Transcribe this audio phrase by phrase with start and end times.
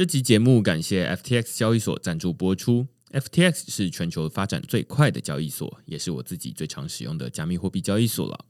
[0.00, 2.86] 这集节目感谢 FTX 交易所赞助播出。
[3.10, 8.46] FTX 是全球发展最快的交易所，也是我自己最常使用的加密货币交易所了。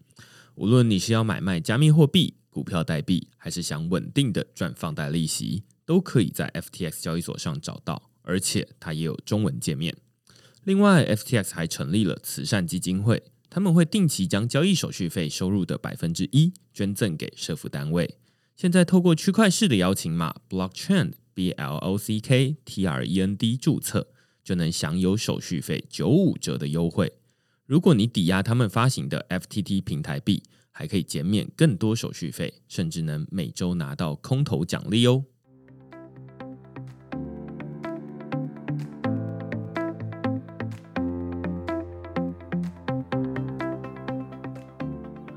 [0.54, 9.96] 无论你是要买卖加密货币、股票代币，还是想稳定的赚放贷利息，都可以在 FTX 交易所上找到，而且它也有中文界面。
[10.62, 18.18] 另外，FTX 还成立了慈善基金会，他们会定期将交易手续费收入的百分之一捐赠给社福单位。
[18.54, 24.08] 现在透过区块式的邀请码 Blockchain B L O C K T R E N D 注册，
[24.42, 27.12] 就能享有手续费九五折的优惠。
[27.66, 35.24] 如果你抵押他们发行的 FTT 平台币，还可以减免更多手续费，甚至能每周拿到空头奖励哦。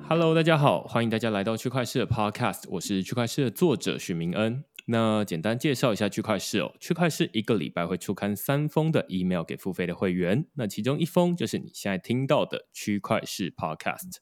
[0.10, 4.64] Hello，大家好，欢迎大家来到区块市的 Podcast，我是区块市的作者许明恩。
[4.86, 14.18] 那简单介绍一下区块市哦，区块市一个礼拜会出刊三封的 email 给付费的会员，那其中一封就是你现在听到的区块市 Podcast。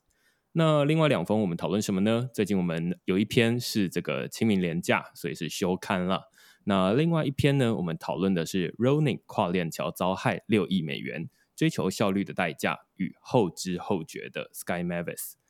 [0.52, 2.30] 那另外两封我们讨论什么呢？
[2.34, 6.30] 最近我们有一篇是这个清明廉假，所以是休刊了。
[6.66, 15.41] 那另外一篇呢，我们讨论的是 Rolling 跨链桥遭害六亿美元，追求效率的代价与后知后觉的 Sky Mavis。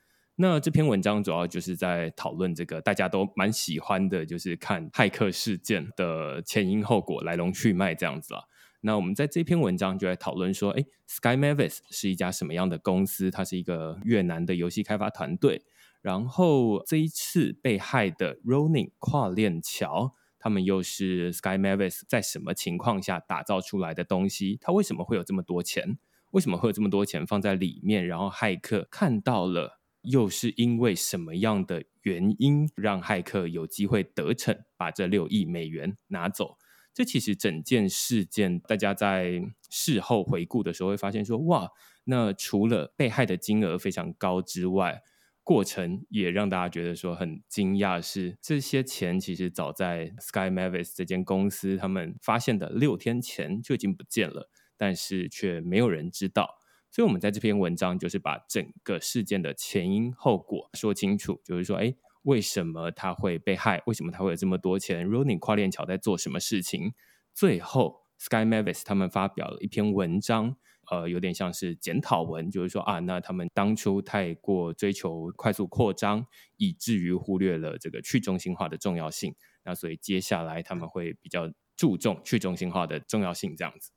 [0.41, 8.41] 那这篇文章主要就是在讨论这个大家都蛮喜欢的，就是看骇客事件的前因后果、来龙去脉这样子啊。
[8.81, 13.29] 那我们在这篇文章就在讨论说，哎，Sky Mavis 是一家什么样的公司？
[13.29, 15.61] 它是一个越南的游戏开发团队。
[16.01, 24.57] 然后这一次被害的 Rolling 跨链桥，他们又是 Sky Mavis 在什么情况下打造出来的东西？
[24.59, 25.99] 它为什么会有这么多钱？
[26.31, 28.07] 为什么会有这么多钱放在里面？
[28.07, 29.80] 然后骇客看到了。
[30.03, 36.57] 又是因为什么样的原因让骇客有机会得逞，把这六亿美元拿走？
[36.93, 41.69] 这其实整件事件，大家在事后回顾的时候会发现说，哇，
[42.03, 45.01] 那除了被害的金额非常高之外，
[45.43, 56.60] 过程也让大家觉得说很惊讶，是这些钱其实早在 Sky Mavis 这间公司他们发现的六天前就已经不见了，但是却没有人知道。
[56.91, 63.81] 所以，我们在这篇文章就是把整个事件的前因后果说清楚，就是说，哎，为什么他会被害？
[63.85, 66.93] 为什么他会有这么多钱？Rolling 跨链桥在做什么事情？
[67.33, 70.57] 最后，Sky Mavis 他们发表了一篇文章，
[70.91, 76.25] 呃，有点像是检讨文，就是说啊，那他们当初太过追求快速扩张，
[76.57, 79.33] 以至于忽略了这个去中心化的重要性。
[79.63, 83.91] 那所以接下来他们会比较注重去中心化的重要性，这样子。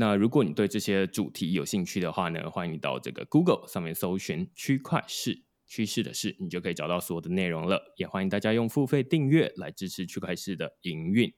[0.00, 7.92] 那如果你对这些主题有兴趣的话呢，欢迎你到这个 Google 上面搜寻“区块市趋势的事”，你就可以找到所有的内容了。
[7.96, 11.34] 也欢迎大家用付费订阅来支持区块市的营运。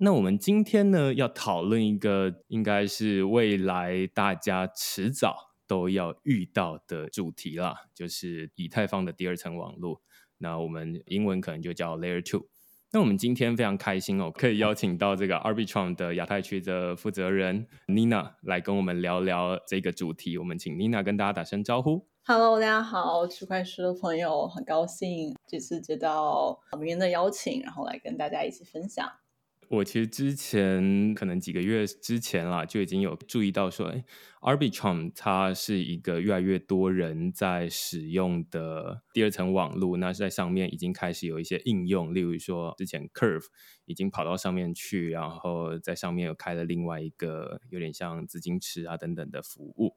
[0.00, 10.00] 那我们今天呢，要讨论一个应该是未来大家迟早都要遇到的主题啦，就是以太坊的第二层网络。
[10.38, 12.48] 那我们英文可能就叫 Layer Two。
[12.94, 20.38] 那我们今天非常开心哦，可以邀请到这个 Arbitrum 的亚太区的负责人 Nina 来跟我们聊聊这个主题。
[20.38, 22.06] 我们请 Nina 跟大家打声招呼。
[22.24, 29.10] Hello，大家好，区块链的朋友，很高兴这次接到别人的邀请，然后来跟大家一起分享。
[29.68, 34.04] 我其实之前可能几个月之前啦，就已经有注意到说，哎
[34.40, 43.46] ，Arbitrum 它是一个越来越多人在使用的第二层网络，那是在上面已经开始有一些应用，例如说之前 Curve
[43.86, 49.96] 已经跑到上面去，然后在上面又开了另外一个有点像资金池啊等等的服务。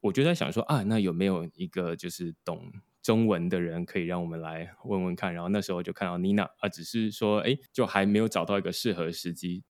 [0.00, 2.70] 我就在想说啊，那有没有一个就是懂？
[3.06, 9.62] 中文的人可以让我们来问问看，然后那时候就看到 Nina 啊，只是说哎，就还没有找到一个适合时机。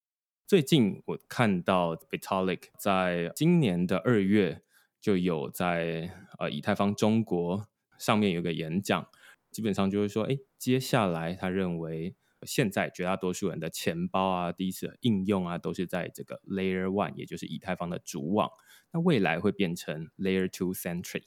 [0.47, 4.63] 最近我看到 Vitalik 在今年的二月
[5.03, 7.67] 就有在呃以太坊中国
[7.99, 9.07] 上面有个演讲，
[9.51, 12.17] 基本上就是说哎，接下来他认为
[12.47, 18.49] 现在绝大多数人的钱包啊、第一次应用啊，都是在这个 Layer One，也就是以太坊的主网，
[18.95, 21.25] 那未来会变成 Layer Two Century。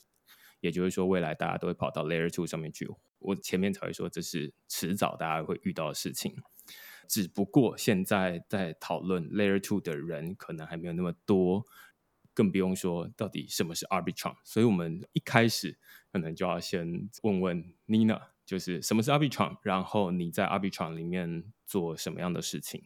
[0.59, 2.89] 也就是说，未来大家都会跑到 Layer Two 上面去。
[3.19, 6.35] 我前面才会说，这是迟早大家会遇到的事情。
[7.07, 11.65] 只不过现在在讨论 Layer Two 的人可能还没有那么多，
[12.33, 14.35] 更不用说到底什么是 Arbitrum。
[14.44, 15.77] 所以我们一开始
[16.11, 22.83] 可能就要先问问 Nina，就是什么是 Arbitrum，然后你在 Arbitrum 里面做什么样的事情？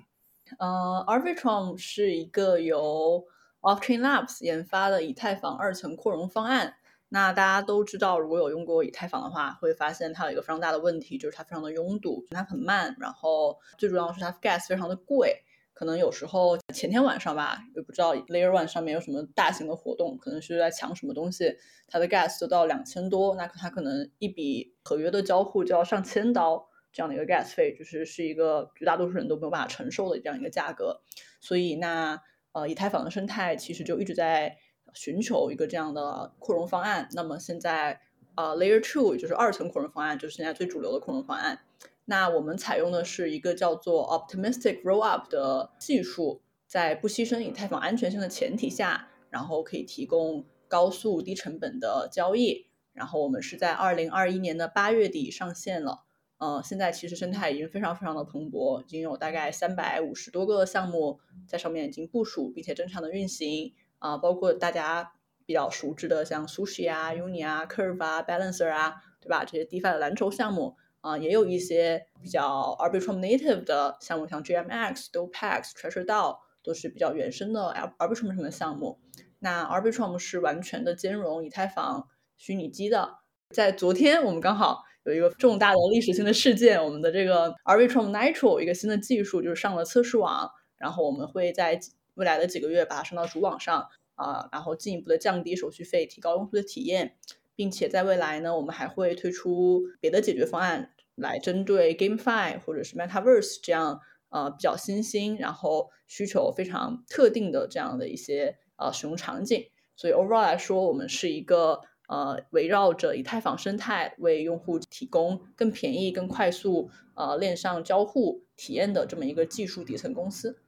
[0.57, 3.25] 呃，Arbitrum 是一个由
[3.61, 6.77] Offchain Labs 研发的以太坊二层扩容方案。
[7.13, 15.43] 那大家都知道，如果有用过以太坊的话，会发现它有一个非常大的问题，就是它非常的拥堵，它很慢，然后最主要是它 gas 非常的贵。
[15.75, 21.55] 可能有时候前天晚上吧，也不知道 Layer One 上面有什么大型的活动，可能是在抢什么东西，
[21.87, 31.01] 它的 gas 就到两千多，那它可能一笔合约的交互就要上千刀这样的一个 gas 费，就是是一个绝大多数人都没有办法承受的这样一个价格。
[31.39, 32.19] 所以那
[32.53, 34.57] 呃，以太坊的生态其实就一直在。
[34.93, 38.01] 寻求一个这样的扩容方案，那么现在
[38.35, 41.59] 呃，Layer Two 就是二层扩容方案，就是现在最主流的扩容方案。
[42.05, 52.67] 那我们采用的是一个叫做 Optimistic Rollup 的技术，在不牺牲以太坊安全性的前提下，然后可以提供高速低成本的交易。
[52.93, 56.03] 然后我们是在二零二一年的八月底上线了。
[56.39, 63.73] 呃，现在其实生态已经非常非常的蓬勃，已经有大概三百五十多个项目在上面已经部署，并且正常的运行。
[64.03, 65.13] 啊，包括大家
[65.45, 69.45] 比较熟知的像 Sushi 啊、Uni 啊、Curve 啊、Balancer 啊，对吧？
[69.45, 78.99] 这些 DeFi 的蓝筹项目啊，也有一些比较 Arbitrum Native 的项目，像 GMX、DoPax、Treasure DAO 都是比较原生的 Arbitrum 上的项目。
[79.39, 83.19] 那 Arbitrum 是完全的兼容以太坊虚拟机的。
[83.51, 91.79] 在昨天，我们刚好有一个重大的历史性的事件，我们的这个 Arbitrum Nitro 一个新的技术就是上了测试网，然后我们会在。
[92.15, 97.17] 未来的几个月把它升到主网上啊，然后进一步的降低手续费，提高用户的体验，
[97.55, 109.69] 并且在未来呢，我们还会推出别的解决方案来针对 GameFi 或者是 MetaVerse 这样呃比较新兴，然后需求非常特定的这样的一些呃使用场景。
[109.95, 120.62] 所以 overall 来说，我们是一个呃围绕着以太坊生态为用户提供更便宜、更快速呃链上交互体验的这么一个技术底层公司。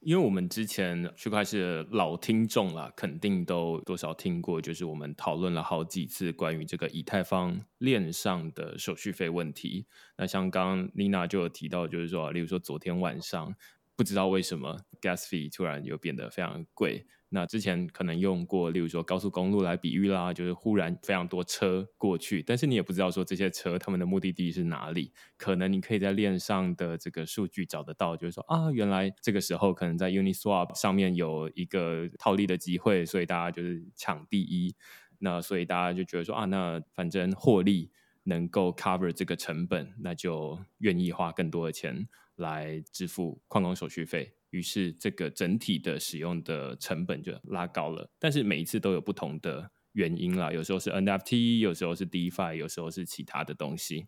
[0.00, 9.86] 因为我们之前区块是老听众了，肯定都多少听过，就是我们讨论了好几次关于这个以太坊链上的手续费问题。
[10.16, 13.52] 那像刚刚 Nina 就有提到，就是说，例如说昨天晚上，
[13.96, 17.04] 不知道为什么 gas fee 突然又变得非常贵。
[17.30, 25.12] 那之前可能用过，例如说高速公路来比喻啦，就是忽然非常多车过去，但是你也不知道说这些车他们的目的地是哪里。
[25.36, 34.74] 可能你可以在链上的这个数据找得到，就是说啊，原来这个时候可能在 Uniswap 上面有一个套利的机会，所以大家就是抢第一。
[35.18, 37.90] 那所以大家就觉得说啊，那反正获利
[38.22, 44.37] 能够 cover 这个成本，那就愿意花更多的钱来支付矿工手续费。
[44.50, 48.10] 于是，这个整体的使用的成本就拉高了。
[48.18, 54.06] 但是每一次都有不同的原因啦，有时候是 NFT，有时候是 DeFi，有时候是其他的东西。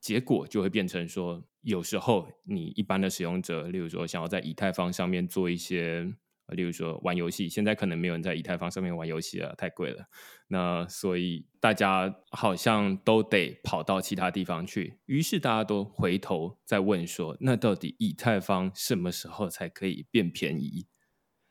[0.00, 6.12] 结果就会变成说，有时候你一般的使用者，例如说想要在以太坊上面做一些。
[6.52, 10.06] 例如说玩游戏，现在可能没有人在以太坊上面玩游戏了，太贵了。
[10.48, 20.86] 那所以大家好像都得跑到其他地方去，于是大家都回头在问说：那到底以太坊什么时候才可以变便宜？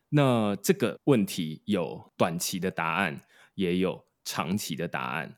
[0.10, 3.22] 那这个问题有短期的答案，
[3.56, 5.38] 也有长期的答案。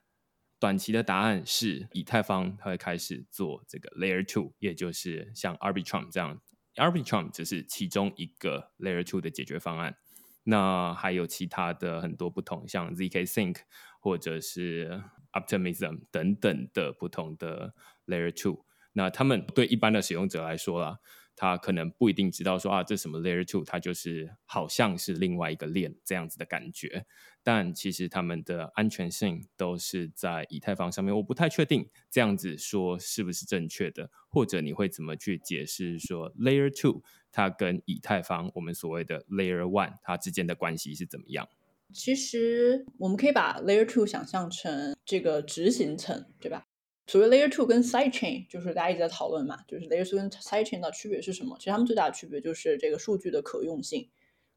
[0.60, 6.40] 短期的答案是以太坊它会开始做这个 Layer Two，也就是像 Arbitrum 这样。
[6.76, 9.96] Arbitrum 只是其中一个 Layer Two 的解决方案，
[10.44, 13.58] 那还有其他的很多不同，像 zk Sync
[14.00, 17.74] 或者是 Optimism 等等的不同的
[18.06, 18.64] Layer Two。
[18.92, 20.98] 那他们对一般的使用者来说啦，
[21.34, 27.06] 他可能不一定知道说啊，这什么 Layer Two，它就是好像是另外一个链这样子的感觉。
[27.44, 41.46] 但其实他们的安全性都是在以太坊上面，我不太确定这样子说是不是正确的，或者你会怎么去解释说 Layer Two 它跟以太坊我们所谓的 Layer One 它之间的关系是怎么样？
[41.92, 46.66] 其实我们可以把 Layer Two 想象成这个执行层，对吧？
[47.06, 51.54] 所谓 Layer Two 跟 Side Chain，就是大家一直在讨论嘛，就是 Layer Two 跟 Side Chain 的区别是什么？
[51.58, 54.08] 其实它们最大的区别就是这个数据的可用性。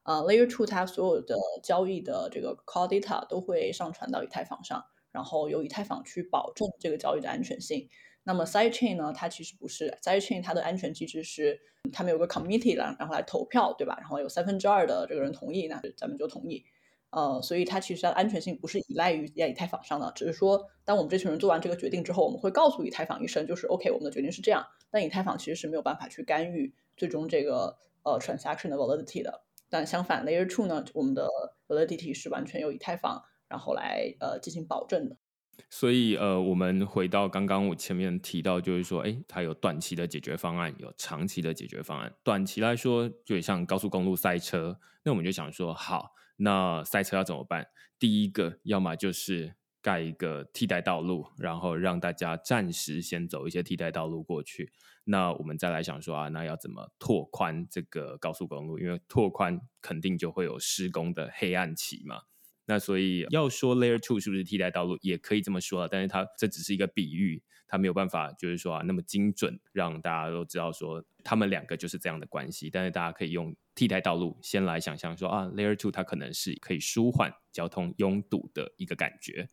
[0.08, 7.90] 呃，Layer Two 它所有的交易的这个 Call Data 都会上传到以太坊上，然后由以太坊去保证这个交易的安全性。
[8.24, 11.60] 那么 Side Chain 呢，它其实不是 Side Chain，它的安全机制是
[11.92, 13.98] 他们有个 Committee 了，然后来投票，对吧？
[14.00, 16.64] 然后有三分之二的这个人同意，那咱们就同意。
[17.10, 24.66] 呃，所以它其实它的安全性不是依赖于在以太坊上的，只是说当我们这群人做完这个决定之后，我们会告诉以太坊一声，就是 OK，我们的决定是这样。
[24.90, 29.42] 但以太坊其实是没有办法去干预最终这个呃 Transaction 的 Validity 的。
[29.70, 31.28] 但相反，Layer Two 呢，我们的
[31.68, 35.18] validity 是完全由以太坊然后来呃进行保证的。
[35.70, 42.14] 所以呃，我们回到刚刚我前面提到，就是说，哎，它有短期的解决方案，有长期的解决方案。
[42.24, 47.66] 短期来说，就像高速公路塞车，那我们就想说，好，那赛车要怎么办？
[47.98, 54.72] 第一个，要么就是盖一个替代道路，然后让大家暂时先走一些替代道路过去。
[55.10, 58.78] 那我们再来想说啊，那要怎么拓宽这个高速公路？
[58.78, 62.24] 因为拓宽肯定就会有施工的黑暗期嘛。
[62.66, 65.88] 那所以要说 Layer Two 是不是替代道路，也可以这么说啊。
[65.90, 72.70] 但是它这只是一个比喻，它没有办法就是说啊那么精准，让大家都知道说他们两个就是这样的关系。
[72.70, 79.48] 但是大家可以用替代道路先来想象说啊，Layer Two 它可能是可以舒缓交通拥堵的一个感觉。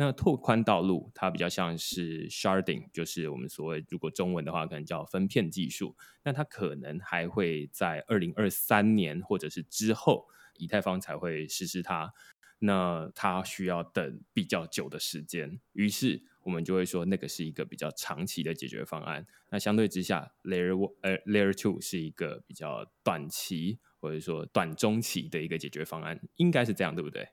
[0.00, 5.96] 那拓宽道路，它比较像是 sharding，就是我们所谓如果中文的话，可能叫分片技术。
[6.22, 12.12] 那它可能还会在二零二三年或者是之后，以太坊才会实施它。
[12.60, 19.26] 那它需要等比较久的时间，于是我们就会说那个是一个比较长期的解决方案。
[19.50, 27.28] 那相对之下，Layer One 呃 Layer Two 是一个比较短期或者说短中期的一个解决方案，应该是这样，对不对？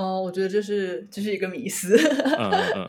[0.00, 1.96] 哦，我觉得这是这是一个迷思。
[1.96, 2.86] 嗯嗯。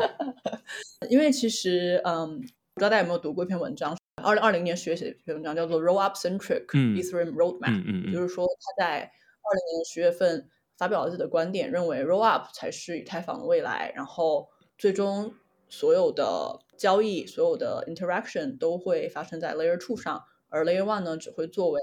[1.10, 10.50] 因为其实嗯，不知道大家有没有读过一篇文章，二零二零年学写的一篇文章，叫做 Roll Up Centric Ethereum Roadmap，嗯嗯，就是说他在二零年十月份。
[10.80, 14.48] 发表了自己的观点，认为 Roll Up 才是以太坊的未来，然后
[14.78, 15.34] 最终
[15.68, 21.82] 所有的交易、所有的 interaction 都会发生在 Layer Two 上，而 Layer One 呢只会作为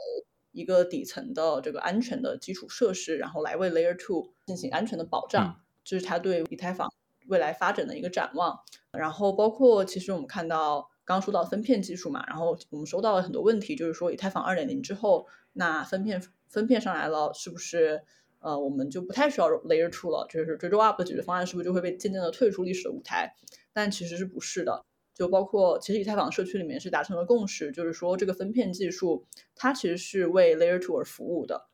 [0.56, 5.60] 一个底层的这个安全的基础设施，然后来为 Layer Two 进行安全的保障。
[5.84, 6.90] 这是他对以太坊
[7.28, 8.58] 未来发展的一个展望。
[8.90, 18.02] 然后包括其实我们看到刚刚说到分片技术嘛，然后我们收到了很多问题，就是说以太坊二点零之后，那分片分片上来了，是不是？
[18.38, 23.34] 呃，我们就不太需要 Layer Two 了，就是追 Roll Up 的解决方案是不是就会被渐渐的退出历史的舞台？
[23.72, 24.84] 但其实是不是的，
[25.16, 31.68] 就包括其实以太坊社区里面是达成了共识，就是说这个分片技术它其实是为 Layer Two 而服务的。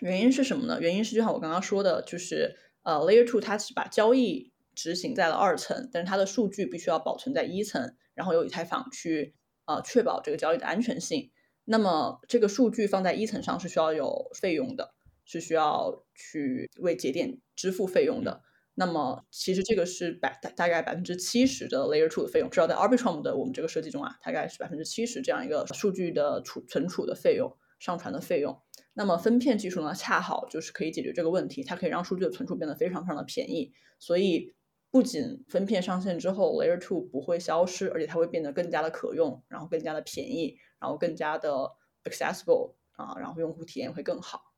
[0.00, 0.78] 原因是什么呢？
[0.80, 11.30] 原因是就像我刚刚说的，就是呃 Layer Two 它是把交易执行在了二层，但是它的数据必须要保存在一层，然后由以太坊去呃确保这个交易的安全性。
[11.64, 14.94] 那么这个数据放在一层上是需要有费用的。
[15.26, 18.42] 是需要去为节点支付费用的。
[18.76, 28.60] 那么，其实这个是百大大概百分之七十的 Layer Two 的费用，至少在 Arbitrum 的我们这个设计中啊，大概是百分之七十这样一个数据的储存储的费用、上传的费用。
[28.92, 33.72] 那么分片技术呢，恰好就是可以解决这个问题，它可以让数据的存储变得非常非常的便宜。
[33.98, 34.54] 所以，
[34.90, 41.70] 不仅分片上线之后 Layer Two 不会消失，而且它会变得更加的可用，然后更加的便宜，然后更加的
[42.04, 44.53] accessible 啊，然后用户体验会更好。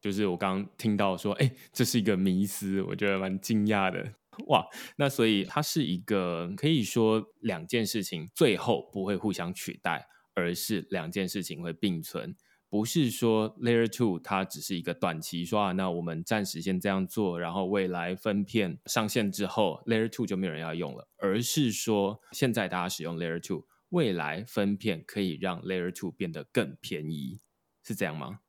[0.00, 4.14] 就是我刚刚听到说，哎，这是一个迷思，我觉得蛮惊讶的。
[4.46, 4.64] 哇，
[4.96, 12.36] 那所以它是一个可以说两件事情最后不会互相取代，而是两件事情会并存。
[12.70, 27.40] 不是说 Layer Two 它只是一个短期说啊，那我们暂时先这样做，然后未来分片上线之后，Layer Two 就没有人要用了，而是说现在大家使用 Layer Two，未来分片可以让 Layer Two 变得更便宜，
[27.82, 28.40] 是这样吗？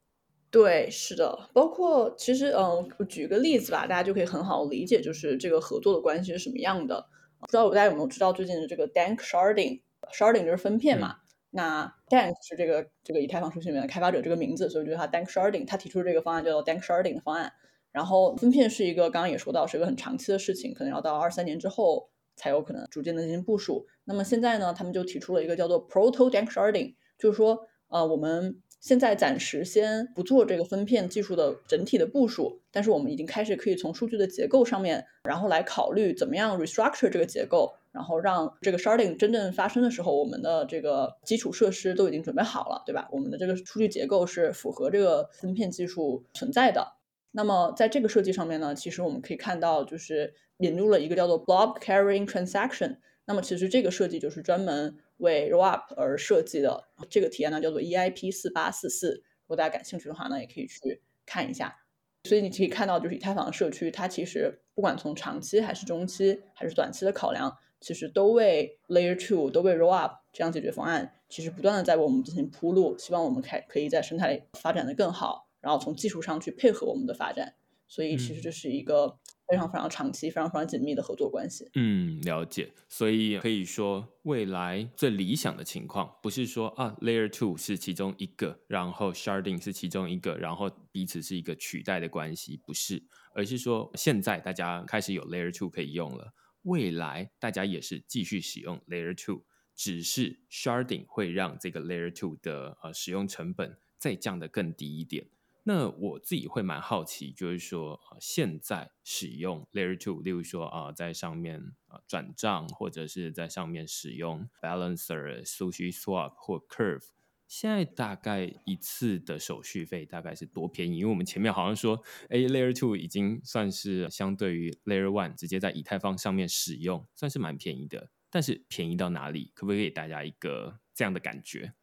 [0.51, 7.05] 对，是的，包括其实，嗯，我举个例子吧，大家就可以很好理解，就是这个合作的关系是什么样的。
[7.39, 11.17] 不知道大家有没有知道最近的这个 Dank Sharding，Sharding 就是分片嘛。
[11.51, 17.53] 那 Dank 是这个这个以太坊社区里面的开发者这个名字，所以我觉得他 Dank Sharding，他提出这个方案叫做 Dank Sharding 的方案。
[17.91, 23.85] 然后分片是一个刚刚也说到是一个很长期的事情，可能要到二三年之后才有可能逐渐的进行部署。
[24.03, 28.63] 那么现在呢，他们就提出了一个叫做 Proto Dank Sharding，就是说，呃，我们。
[28.79, 43.09] 现在暂时先不做这个分片技术的整体的部署，但是我们已经开始可以从数据的结构上面，然后来考虑怎么样 restructure 这个结构，然后让这个 sharding 真正发生的时候，我们的这个基础设施都已经准备好了，对吧？
[43.11, 46.93] 我们的这个数据结构是符合这个分片技术存在的。
[47.31, 52.95] 那么在这个设计上面呢，其实我们可以看到，就是引入了一个叫做 blob carrying transaction。
[53.25, 54.97] 那么其实这个设计就是专门。
[55.19, 59.23] 为 Roll Up 而设计的这个体验呢，叫做 EIP 四八四四。
[59.43, 61.77] 如果大家感兴趣的话呢，也可以去看一下。
[62.25, 77.55] 所以你可以看到，就是以太坊社区，它其实不管从长期还是中期还是短期的考量，其实都为 Layer Two 都为 Roll Up 这样解决方案，其实不断的在为我们进行铺路，希望我们开可以在生态里发展的更好，然后从技术上去配合我们的发展。
[77.89, 79.19] 所以其实这是一个。
[79.49, 81.67] 非常非常长期、非常非常紧密的合作关系。
[81.73, 82.71] 嗯，了解。
[82.87, 93.01] 所以可以说，未来最理想的情况，不是说啊，Layer Two 是其中一个，然后 Sharding 是其中一个，然后彼此是一个取代的关系，不是，
[93.33, 96.31] 而是说现在大家开始有 Layer Two 可以用了，
[96.61, 99.41] 未来大家也是继续使用 Layer Two，
[99.75, 105.25] 只是 Sharding 会让这个 Layer Two 的呃使用成本再降得更低一点。
[105.71, 117.09] 那我自己会蛮好奇，就是说啊现在使用 Layer Two，例如说啊，在上面啊转账，或者是在上面使用 Balancer、Sushi Swap 或 Curve。
[117.47, 120.97] 现在大概一次的手续费大概是多便宜？
[120.97, 128.09] 因为我们前面好像说，哎，Layer Two 已经算是相对于 Layer One 直接在以太坊上面使用，算是蛮便宜的。
[128.31, 129.51] 但是便宜到哪里？
[129.53, 131.73] 可不可以给大家一个这样的感觉？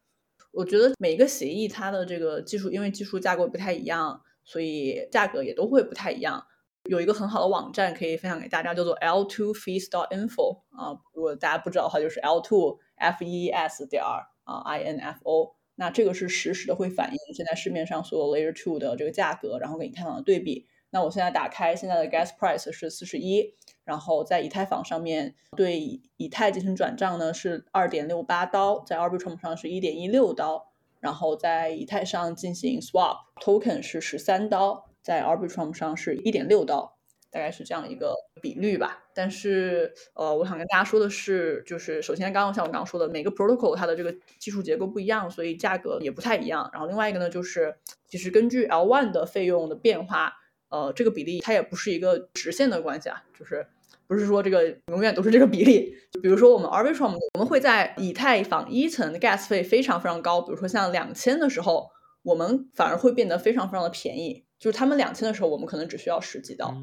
[0.57, 6.43] 我觉得每一个协议它的这个技术，因为技术架构不太一样，所以价格也都会不太一样。
[6.89, 15.53] 有一个很好的网站可以分享给大家，叫做 L2Fees.info 啊，如果大家不知道的话，就是 L2 F E S 点啊 I N F O。
[15.75, 20.65] 那这个是实时的会反映现在市面上所有 Layer Two 的这个价格，然后跟以太坊的对比。
[20.97, 25.79] 那我现在打开现在的 Gas Price 是四十一，然后在以太坊上面对
[26.17, 36.97] 以太进行转账呢是二点六八刀，在 Arbitrum 上是一点一六刀，然后在以太上进行 Swap Token 是十三刀，在 Arbitrum 上是一点六刀。
[37.29, 46.67] 大概是这样一个比率吧，但是呃，我想跟大家说的是，就是首先刚刚像我刚刚说的，每个 protocol 它的这个技术结构不一样，所以价格也不太一样。
[46.71, 47.75] 然后另外一个呢，就是
[48.07, 50.33] 其实根据 L one 的费用的变化，
[50.69, 53.65] 呃，这个比例它也不是一个直线的关系啊，就是
[54.07, 55.93] 不是说这个永远都是这个比例。
[56.11, 61.89] 就比如说我们 Arbitrum，我们会在以太坊一层的 gas 费非常非常高，比如说像两千的时候，
[62.23, 64.45] 我们反而会变得非常非常的便宜。
[64.59, 66.75] 就是他们两千的时候，我们可能只需要十几刀。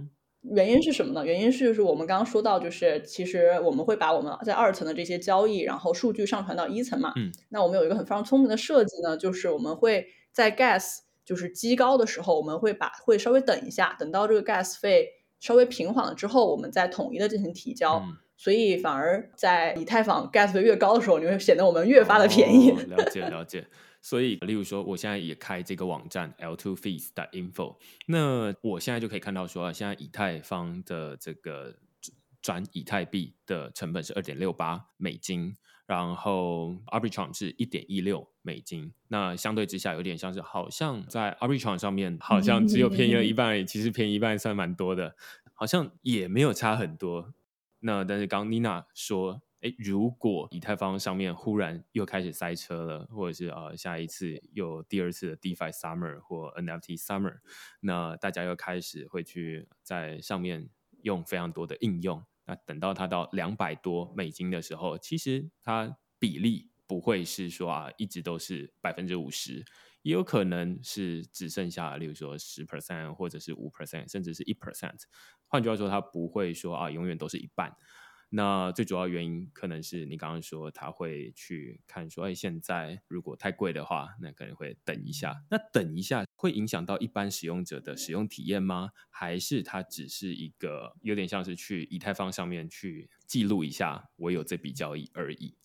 [0.55, 1.25] 原因是什么呢？
[1.25, 7.15] 原因是就是我们刚刚说到，就是其实我们会把我们在二层的这些交易，然后数据上传到一层嘛。
[7.17, 7.33] 嗯。
[7.49, 15.09] 那我们有一个很非常聪明的设计呢，就是我们会在 gas 就是激高的时候，我们会把会稍微等一下，等到这个 gas 费
[15.41, 17.99] 稍微平缓了之后，我们再统一的进行提交。
[18.05, 18.17] 嗯。
[18.37, 22.73] 所以反而在以太坊 gas 费越高的时候，你会显得我们越发的便宜。
[22.73, 23.67] 了解了解。
[24.03, 27.77] 所以，例如说，我现在也开这个网站 L2Fees 的 info，
[28.07, 31.75] 那我现在就可以看到说，现在以太坊的这个
[32.43, 38.93] 转以太币的成本是二点六八美金，然后 Arbitrum 是一点一六美金。
[39.09, 45.17] 那相对之下，有点像是好像在 Arbitrum 上面好像只有便宜了一半，其实便宜一半算蛮多的，
[45.53, 47.35] 好像也没有差很多。
[47.81, 49.43] 那但是刚 Nina 说。
[49.65, 57.39] 哎，如果以太坊上面忽然又开始塞车了，或者是呃下一次有第二次的 DeFi Summer 或 NFT Summer，
[57.81, 60.69] 那大家又开始会去在上面
[61.01, 62.23] 用非常多的应用。
[62.45, 69.65] 那等到它到两百多美金的时候，其实它比例不会是说啊一直都是百分之五十，
[70.03, 75.01] 也有可能是只剩下，例如说十 percent 或者是五 percent，甚至是一 percent。
[75.49, 77.75] 换句话说，它不会说啊永远都是一半。
[78.31, 85.35] 那最主要原因可能是你刚刚说他会去看说，哎，现在如果太贵的话，那可能会等一下。
[85.51, 88.91] 那等一下会影响到一般使用者的使用体验吗？
[89.11, 95.57] 还是它只是一个有点像是去以太坊上面去记录一下我有这笔交易而已？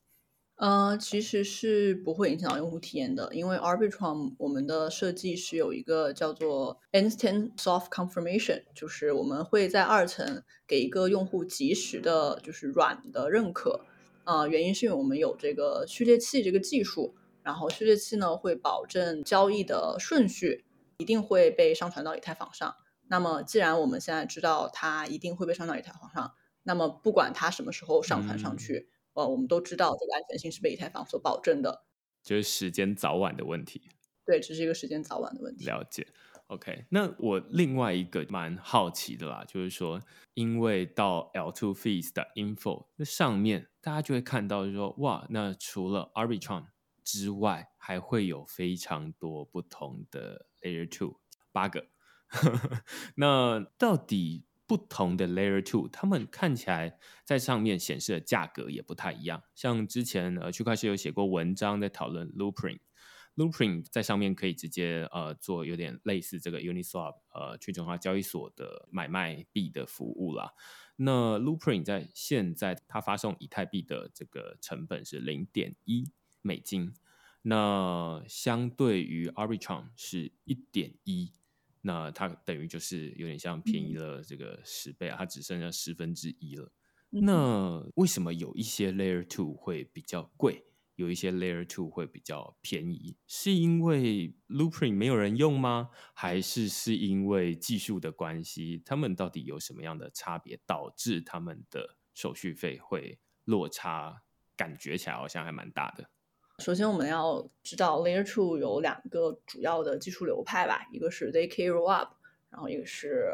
[0.59, 13.85] 呃，其实是不会影响到用户体验的，因为 Arbitrum 我们的设计是有一个叫做 Instant Soft Confirmation，就是我们会在二层给一个用户及时的，就是软的认可。
[14.25, 20.65] 啊，原因是因为我们有这个序列器这个技术，然后序列器呢会保证交易的顺序
[20.97, 22.75] 一定会被上传到以太坊上。
[23.07, 28.89] 那么既然我们现在知道它一定会被上传到以太坊上，那么不管它什么时候上传上去。
[29.13, 31.85] 呃，我们都知道这个安全性是被以太坊所保证的，
[32.23, 33.89] 就是时间早晚的问题。
[34.25, 35.65] 对，只是一个时间早晚的问题。
[35.65, 36.07] 了解。
[36.47, 40.01] OK，那我另外一个蛮好奇的啦，就是说，
[40.33, 46.65] 因为到 L2Fees 的 info 那上面，大家就会看到说，哇，那除了 Arbitrum
[47.03, 51.19] 之外，还会有非常多不同的 Layer Two
[51.51, 51.87] 八个。
[53.15, 54.48] 那到底？
[54.69, 59.41] 不同的 Layer Two，他们看起来在上面显示的价格也不太一样。
[59.55, 70.51] 像之前呃区块链有写过文章在讨论 Loopring，Loopring 在上面可以直接呃做有点类似这个 Uniswap 呃去中心化交易所的买卖币的服务啦。
[70.97, 76.11] 那 Loopring 在现在它发送以太币的这个成本是零点一
[76.43, 76.93] 美金，
[77.41, 81.33] 那相对于 Arbitrum 是一点一。
[81.81, 86.71] 那它等于就是有点像便宜了这个十倍啊，它只剩下十分之一了。
[87.09, 90.65] 那为什么有一些 Layer Two 会比较贵，
[90.95, 93.17] 有一些 Layer Two 会比较便宜？
[93.25, 95.89] 是因为 Loopring 没有人用吗？
[96.13, 98.83] 还是是因为技术的关系？
[98.85, 104.23] 他们到底有什么样的差别，导致他们的手续费会落差？
[104.55, 106.11] 感觉起来好像还蛮大的。
[106.59, 112.09] 首先我们要知道 Layer Two 有两个主要的技术流派吧，一个是 ZK Rollup，
[112.49, 113.33] 然后一个是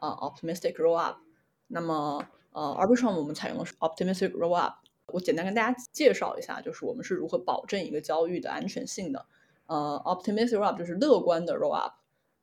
[0.00, 1.16] 呃 Optimistic Rollup。
[1.66, 4.74] 那么呃 Arbitrum 我们采用的是 Optimistic Rollup。
[5.06, 9.26] 我简单跟大家介绍一下，就是我们是如何保证一个交易的安全性的。
[9.66, 11.92] 呃，Optimistic Rollup 就是乐观的 Rollup。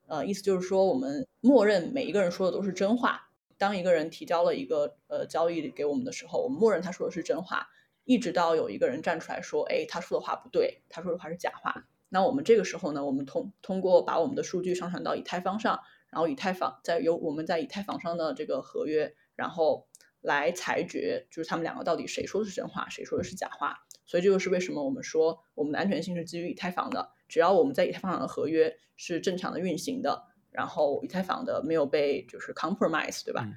[0.06, 3.30] 呃，意思就是说我们默认每一个人说的都是真话。
[3.58, 7.68] 当一个人提交了一个呃交易给我们的时候，我们默认他说的是真话，
[8.10, 11.86] 一直到有一个人站出来说，哎，他说的话不对，他说的话是假话。
[12.10, 19.88] 那我们这个时候呢，我们通通过把我们的数据上传到以太坊上，然后以太坊在由我们在以太坊上的这个合约，然后
[20.22, 23.78] 来裁决，就是他们两个到底谁说的是真话，谁说的是假话。
[24.08, 30.24] 所以这就是为什么我们说我们的安全性是基于以太坊的，只要我们在以太坊上的合约是正常的运行的。
[30.50, 33.48] 然后以太坊的没有被就是 compromise，对吧？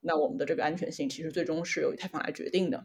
[0.00, 2.84] 那我们的这个安全性其实最终是由以太坊来决定的。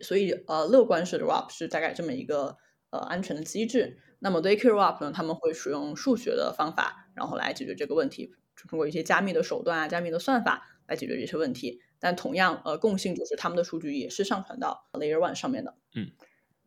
[0.00, 2.56] 所以呃，乐观式的 ROP 是大概这么一个
[2.90, 3.98] 呃安全的机制。
[4.18, 8.32] 那么 ZK ROP 呢，他们会使用数学的方法，然后来解决这个问题，
[8.68, 11.80] 通过一些加密的手段啊、加密的算法来解决这些问题。
[11.98, 15.74] 但同样呃，共性就是他们的数据也是上传到 Layer One 上面的。
[15.94, 16.10] 嗯。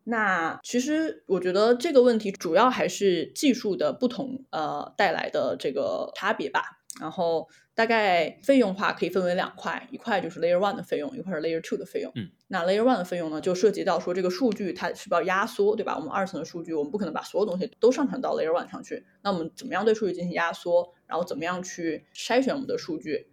[0.03, 6.76] 那其实我觉得这个问题主要还是技术的不同，呃带来的这个差别吧。
[6.99, 12.11] 然后大概费用的话可以分为两块，一块就是 Layer One 的费用，一块是 Layer Two 的费用。
[12.15, 15.95] 嗯，那 Layer One 的费用呢，就涉及到说这个数据它是不是要压缩，对吧？
[15.97, 19.05] 我们二层的数据，我们不可能把所有东西都上传到 Layer One 上去。
[19.21, 20.93] 那我们怎么样对数据进行压缩？
[21.05, 23.27] 然后怎么样去筛选我们的数据？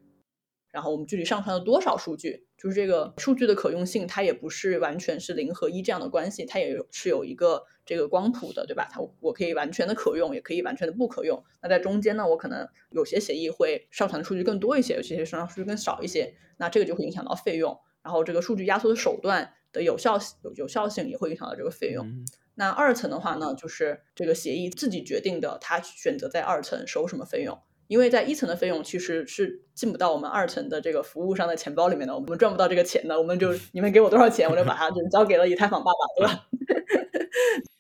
[0.75, 2.49] 然后我们具体上传了多少数据？
[2.59, 8.89] 就是这个数据的可用性，它也不是完全是零和一这样的关系，它也是有一个这个光谱的，对吧？
[8.91, 11.45] 它我可以完全的可用，也可以完全的不可用。
[11.63, 17.79] 那在中间呢，我可能有些协议会上传的数据更多一些，有些上传数据更少一些，那这个就会影响到费用。
[18.03, 22.25] 然后这个数据压缩的手段的有效有有效性也会影响到这个费用。
[22.57, 27.61] 那二层的话呢，就是这个协议自己决定的，它选择在二层收什么费用。
[27.87, 33.19] 因为在一层的费用其实是进不到我们二层的这个服务商的钱包里面的，我们赚不到这个钱的。
[33.19, 36.47] 我们就你们给我多少钱，我就把它就交给了以太坊爸爸，对吧？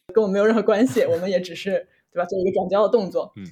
[0.14, 3.32] 跟我们没有任何关系，我们也只是对吧，做一个转交的动作。
[3.36, 3.44] 嗯。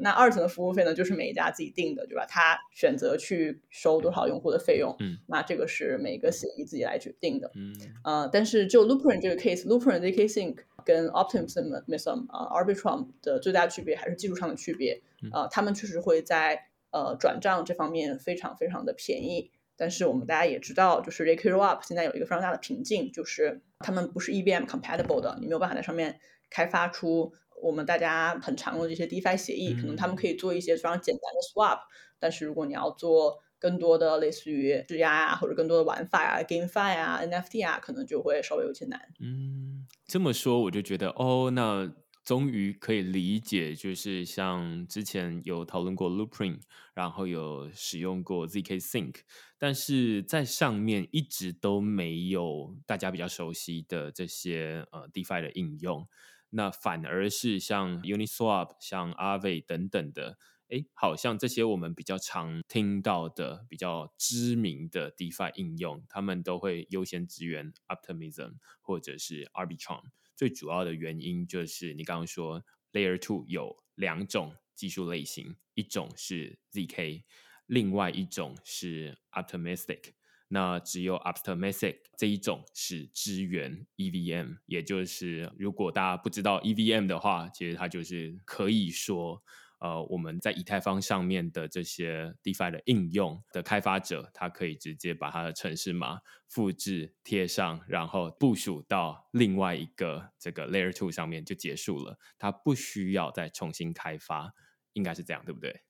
[0.00, 2.24] 那二层的服务费呢，就是每一家自己定的，对吧？
[2.26, 7.50] 他选择去收多少用户的费用，嗯，那这个是每个协议自己来决定的。
[7.54, 7.74] 嗯。
[8.02, 15.02] 呃，但是就 Loopring 这个 case，Looper ZK Sync 跟 Optimism 啊 Arbitrum 的最大区别还是技术上的区别。
[15.32, 26.18] 呃，他们确实会在呃转账这方面非常非常的便宜，但是我们大家也知道，就是 ZK Rollup 现在有一个非常大的瓶颈，就是他们不是 EVM compatible 的，你没有办法在上面
[26.50, 31.78] 开发出我们大家很常用的这些 DeFi 协议，可能他们可以做一些非常简单的 swap，
[32.18, 39.00] 但是如果你要做更多的类似于质押啊，或者更多的玩法啊，GameFi 啊，NFT 啊，可能就会稍微有些难。
[39.20, 39.81] 嗯，
[40.12, 41.90] 这么说我就觉得哦，那。
[42.24, 46.60] 终于可以理解，就是像之前有讨论过 Loopring，
[46.94, 49.16] 然后有使用过 ZK Sync，
[49.58, 56.06] 但是在上面一直都没有大家比较熟悉的这些呃 DeFi 的应用，
[56.50, 60.38] 那反而是像 Uniswap、像 Aave 等等的，
[60.72, 70.04] 哎，好像这些我们比较常听到的、比较知名的 DeFi 应用，他们都会优先支援 Optimism 或者是 Arbitrum。
[70.34, 77.24] 最主要的原因就是你刚刚说，Layer Two 有两种技术类型，一种是 ZK，
[77.66, 80.14] 另外一种是 Optimistic。
[80.48, 89.42] 那只有 Optimistic 这一种是支援 EVM，也就是如果大家不知道 EVM 的话，其实它就是可以说。
[89.82, 104.54] 呃，我们在以太坊上面的这些 DeFi 的应用的开发者，他可以直接把他的城市码复制贴上，然后部署到另外一个这个 Layer Two 上面就结束了，他不需要再重新开发，
[104.92, 105.82] 应该是这样，对不对？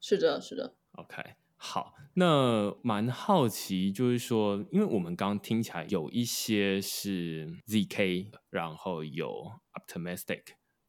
[0.00, 0.76] 是的，是的。
[0.92, 1.20] OK，
[1.56, 10.42] 好，那蛮好奇，就是说，因为我们刚刚听起来有一些是 ZK，然后有 Optimistic。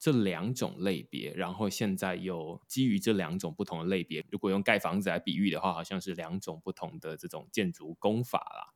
[0.06, 8.72] 这两种类别，然后现在又基于这两种不同的类别，如果用盖房子来比喻的话，好像是两种不同的这种建筑工法啦。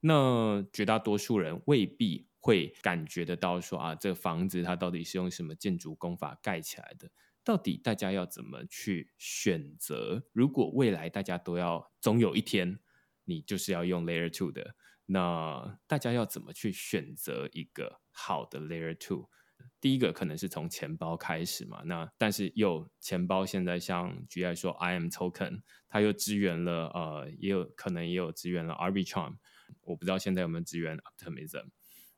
[0.00, 7.08] 那绝大多数人未必会感觉得到说啊，这个房子它到底是用什么建筑工法盖起来的？
[7.44, 10.24] 到底大家要怎么去选择？
[10.32, 12.80] 如果未来大家都要，总有一天
[13.26, 14.74] 你就是要用 Layer Two 的，
[15.06, 19.28] 那大家要怎么去选择一个好的 Layer Two？
[19.80, 29.36] 第一个可能是从钱包开始嘛，那但是又钱包现在像 G I 说，IM Token，它又支援了呃，也有可能也有支援了 Arbitrum，
[29.82, 31.68] 我不知道现在有没有支援 Optimism。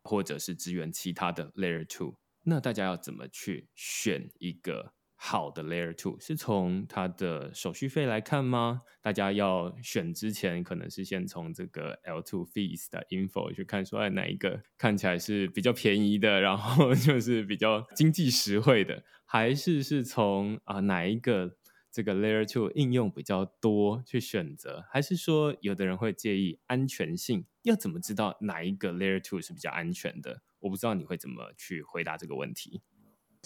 [0.08, 2.20] 或者是支援其他的 Layer Two。
[2.44, 4.94] 那大家要怎么去选一个？
[5.18, 8.82] 好的 Layer Two 是从它的手续费来看吗？
[9.00, 21.56] 大家要选之前，可能是先从这个 L Two Fees 的 info 去看，说哪一个看起来是比较便宜的，然后 就是比较经济实惠的，还是是从啊哪一个
[21.90, 24.84] 这个 Layer Two 应用比较多去选择？
[24.90, 27.46] 还是说有的人会介意安全性？
[27.62, 30.42] 要怎么知道哪一个 Layer Two 是比较安全的？
[30.60, 32.82] 我不知道你会怎么去回答这个问题。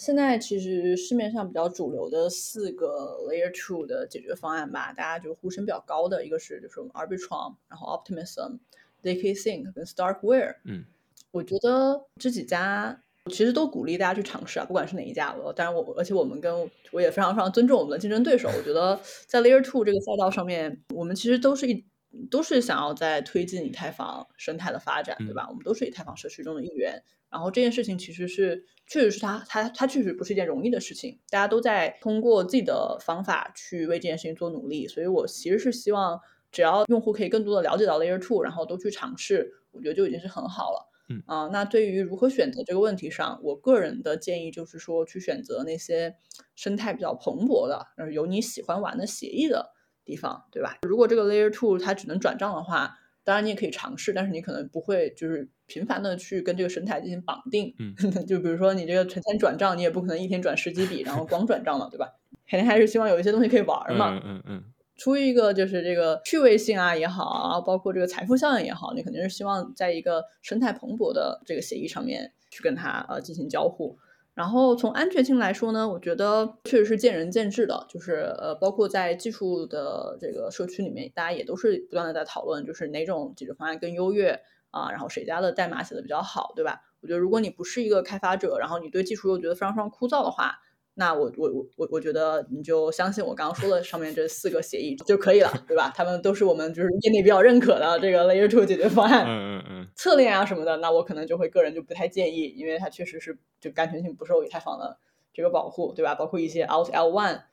[0.01, 8.57] 现在其实市面上比较主流的四个 Layer Two 的解决方案吧，大家就呼声比较高的一个是就是我们 Arbitrum，然后 Optimism、
[9.03, 10.55] zkSync 跟 Starkware。
[10.65, 10.85] 嗯，
[11.29, 15.35] 我觉得这几家其实都鼓励大家去尝试啊，不管是哪一家。
[15.55, 18.49] 当然我而且我们跟我也非常非常尊重我们的竞争对手。
[18.49, 21.85] 我觉得在 Layer Two 这个赛道上面，我们其实都是一
[22.31, 25.45] 都是想要在推进以太坊生态的发展，对吧？
[25.47, 27.03] 我们都是以太坊社区中的一员。
[27.31, 36.19] 然后这件事情其实是，确实是他他他确实不是一件容易的事情，大家都在通过自己的方法去为这件事情做努力，所以我其实是希望，
[36.51, 40.89] 只要用户可以更多的了解到 Layer Two，然后都去尝试，我觉得就已经是很好了。
[41.07, 46.13] 嗯啊，那对于如何选择这个问题上，我个人的建议就是说，去选择那些
[46.55, 49.71] 生态比较蓬勃的，有你喜欢玩的协议的
[50.03, 50.79] 地方，对吧？
[50.81, 52.97] 如果这个 Layer Two 它只能转账的话。
[53.23, 57.73] 当然，你也可以尝试，但是你可能不会就是频繁的去跟这个生态进行绑定。
[57.79, 62.07] 嗯， 就比如说你这个存钱转账，你也不可能一天转十几笔，然后 光转账嘛，对吧？
[62.49, 64.11] 肯定还是希望有一些东西可以玩嘛。
[64.15, 64.63] 嗯嗯嗯。
[64.97, 73.97] 出于一个就是这个趣味性啊也好啊，包括这个财富效应也好，你肯定是希望在一个生态蓬勃的这个协议上面去跟它呃进行交互。
[74.33, 84.39] 然后从安全性来说呢，我觉得确实是见仁见智的，就是呃，包括在技术的这个社区里面，大家也都是不断的在讨论，就是哪种解决方案更优越
[84.71, 86.81] 啊，然后谁家的代码写的比较好，对吧？
[87.01, 90.59] 我觉得如果你不是一个开发者，然后你对技术又觉得非常非常枯燥的话。
[90.93, 95.91] 那我我我我我觉得你就相信我刚刚说的上面这四个协议就可以了，对吧？
[95.95, 99.25] 他们都是我们就是业内比较认可的这个 Layer Two 解决方案。
[99.25, 99.80] 嗯嗯嗯。
[99.95, 104.97] 侧链啊什么的，那我可能就会个人就不太建议，因为它确实是就安全性不受以太坊的
[105.33, 106.15] 这个保护，对吧？
[106.15, 107.43] 包括一些 Out L One，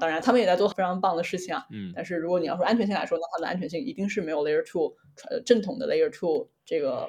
[0.00, 1.66] 当然他们也在做非常棒的事情啊。
[1.70, 1.92] 嗯。
[1.94, 4.96] 但是如果你要说安全性来说，那它的安全性一定是没有 Layer Two
[5.44, 7.08] 正统的 Layer Two 这个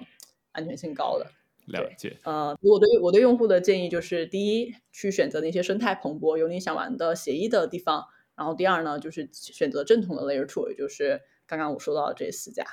[0.52, 1.28] 安全性高的。
[1.68, 12.66] 了解，呃，我对我对用户的建议就是：第一，去选择那些生态蓬勃、有你想玩的协议的地方；然后第二呢，就是选择正统的 Layer Two，也就是刚刚我说到的这四家。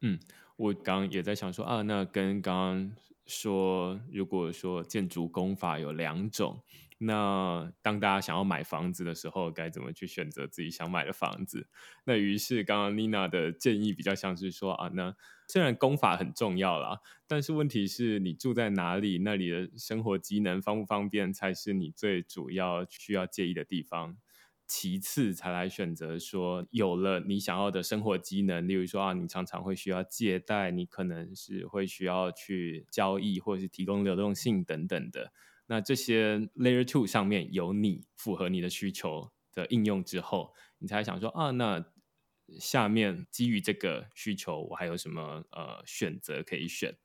[0.00, 0.18] 嗯，
[0.60, 2.92] 我刚也在想说啊，那跟刚刚
[3.24, 6.60] 说，如果说建筑工法有两种，
[6.98, 11.66] 那当大家想要买房子的时候，该怎么去选择自己想买的房子？
[12.04, 15.16] 那于是刚刚 Nina 的建议比较像是说啊，那。
[15.48, 24.16] 虽然功法很重要啦，但是问题是你住在哪里，那里的生活机能方不方便才是你最主要需要介意的地方。
[24.70, 35.32] 其次才来选择说，有了你想要的生活机能，例如说啊，你常常会需要借贷，你可能是会需要去交易或者是提供流动性等等的。
[35.66, 41.84] 那这些 Layer Two 上面有你符合你的需求的应用之后，你才想说啊，那。
[42.58, 46.96] 下面基于这个需求，我还有什么呃选择可以选？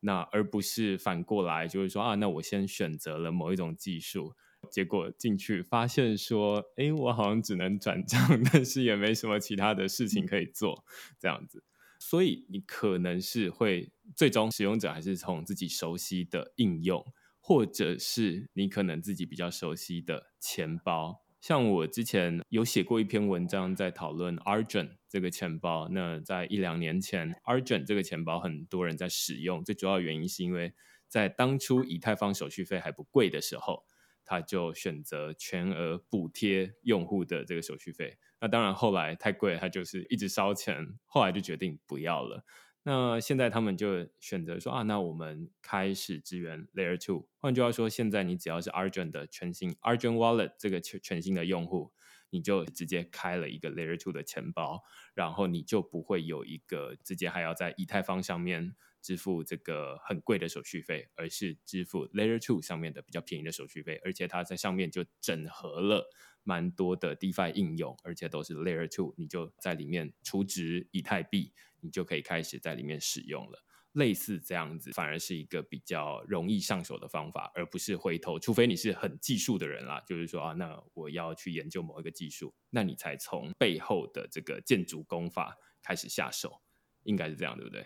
[0.00, 4.34] 那而不是反过来，就是说啊，那我先选择了某一种技术，
[4.72, 8.18] 结果进去发现说，哎，我好像只能转账，
[8.50, 10.82] 但是也没什么其他的事情可以做，
[11.20, 11.62] 这样子。
[11.98, 17.04] 所以你可能是会最终使用者还是从自己熟悉的应用，
[17.38, 21.22] 或者是你可能自己比较熟悉的钱包。
[21.40, 25.88] 像我之前有写过一篇文章，在讨论 Argent 这个钱包。
[25.90, 30.72] 那在一两年前，Argent 这个钱包很多人在使用，最主要原因是因为
[31.08, 33.84] 在当初以太坊手续费还不贵的时候，
[34.24, 38.18] 他就选择全额补贴用户的这个手续费。
[38.40, 42.44] 那当然后来太贵，他就是一直烧钱，后来就决定不要了。
[42.84, 47.28] 那现在他们就选择说啊，那我们开始支援 Layer Two。
[47.36, 51.92] 换句话说，现在你只要是 Argent 的全新 Argent Wallet 这个全全新的用户，
[52.30, 54.82] 你就直接开了一个 Layer Two 的钱包，
[55.14, 66.08] 然后你就不会有一个直接还要在以太坊上面支付这个很贵的手续费，而是支付 Layer Two 上面的比较便宜的手续费，而且它在上面就整合了
[66.42, 71.52] 蛮多的 DeFi 应用，而且都是 Layer Two，你就在里面储值以太币。
[71.84, 73.58] 你就可以开始在里面使用了，
[73.94, 86.62] 类似这样子，反而是一个比较容易上手的方法，而不是回头，除非你是很技术的人啦，就是说啊，那我要去研究某一个技术，那你才从背后的这个建筑工法开始下手，
[87.02, 87.84] 应该是这样，对不对？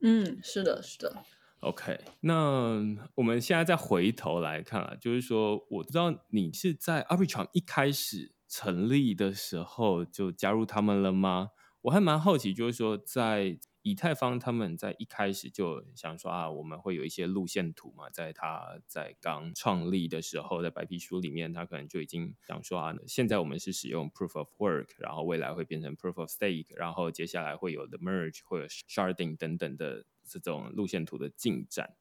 [0.00, 1.24] 嗯，是的，是的。
[1.60, 2.80] OK，那
[3.16, 11.48] 我们现在再回头来看啊，就是说，我知道你是在 Arbitrum 一开始成立的时候就加入他们了吗？
[11.82, 13.58] 我还蛮好奇，就是说，在
[13.90, 30.04] 以太坊他们在一开始就想说啊，我们会有一些路线图嘛，在他在刚创立的时候，在白皮书里面，他可能就已经想说啊，现在我们是使用 Proof of Work，然后未来会变成 Proof of Stake，然后接下来会有 The Merge 或者 Sharding 等等的。
[30.30, 31.96] 这种路线图的进展，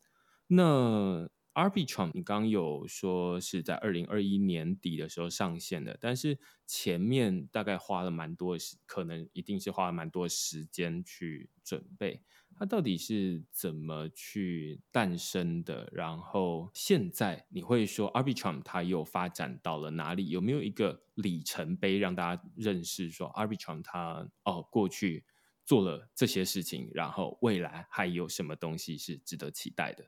[0.48, 12.22] 那 Arbitrum 你刚刚有说是在二零二一年底的时候上线的，但是前面大概花了蛮多时，可能一定是花了蛮多时间去准备。
[12.56, 15.90] 它到底是怎么去诞生的？
[15.92, 20.30] 然后现在你会说 Arbitrum 它又发展到了哪里？
[20.30, 25.26] 有没有一个里程碑让大家认识说 Arbitrum 它哦过去？
[25.66, 30.06] 做了这些事情，然后未来还有什么东西是值得期待的？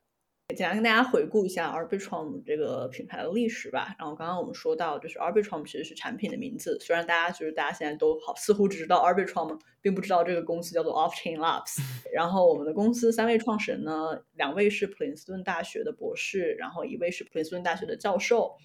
[0.55, 3.95] 简单跟大家回顾一下 Arbitrum 这个品牌的历史吧。
[3.99, 11.77] 然后刚刚我们说到，就是 Arbitrum 其实是产品的名字，虽然大家就是大家现在都好似乎只知道 Arbitrum，并不知道这个公司叫做 Offchain Labs。
[12.13, 18.57] 然后我们的公司三位创始人呢，两位是普林斯顿大学的博士，然后一位是普林斯顿大学的教授。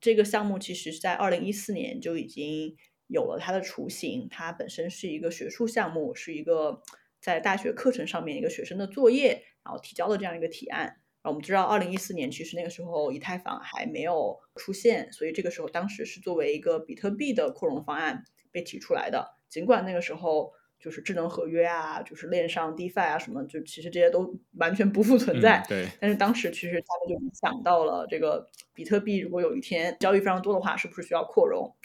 [0.00, 2.76] 这个项目其实是在二零一四年就已经。
[3.08, 6.80] 有了它的雏形，它本身是一个学术项目，是一个
[7.20, 11.01] 在大学课程上面一个学生的作业，然后提交的这样一个提案。
[11.30, 19.36] 我们知道，二零一四年其实那个时候以太坊还没有出现，所以这个时候当时是作为一个比特币的扩容方案被提出来的。
[19.48, 25.64] 尽管那个时候就是智能合约啊，就是链上 DeFi 啊什么，就其实这些都完全不复存在。
[25.68, 25.86] 对。
[26.00, 31.76] 但是当时其实他们就想到了，这个比特币如果有一天交易非常多的话，是不是需要扩容？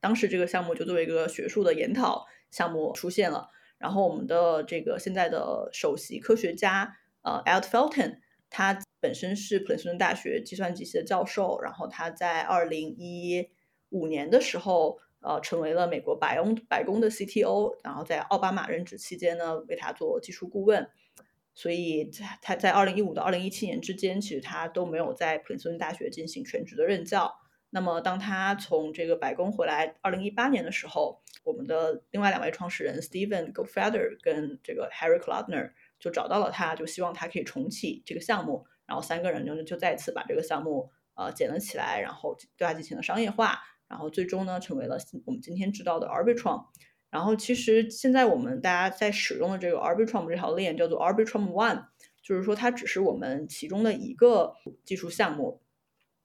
[0.00, 8.18] 当时这个项目就作为一个学术的研讨项目出现了，然后我们的这个现在的首席科学家呃 Alt Felten，
[8.50, 13.48] 他本身是普林斯顿大学计算机系的教授，然后他在二零一
[13.90, 20.88] 五年的时候呃成为了美国白宫白宫的 CTO，然后在奥巴马任职期间呢为他做技术顾问，
[21.54, 27.34] 所以他在二零一五到二零一七年之间，其实他都没有在普林斯顿大学进行全职的任教。
[27.70, 38.66] 那么，当他从这个白宫回来，二零一八年的时候，我们的另外两位创始人 Steven Goldfeder 跟这个 Harry Cloudner 就找到了他，就希望他可以重启这个项目。
[38.86, 46.64] 然后三个人就就再次把这个项目呃捡了起来，然后对它进行了商业化，然后最终呢成为了我们今天知道的 Arbitrum。
[47.10, 51.84] 然后其实现在我们大家在使用的这个 Arbitrum 这条链叫做 Arbitrum One，
[52.22, 55.62] 就是说它只是我们其中的一个技术项目。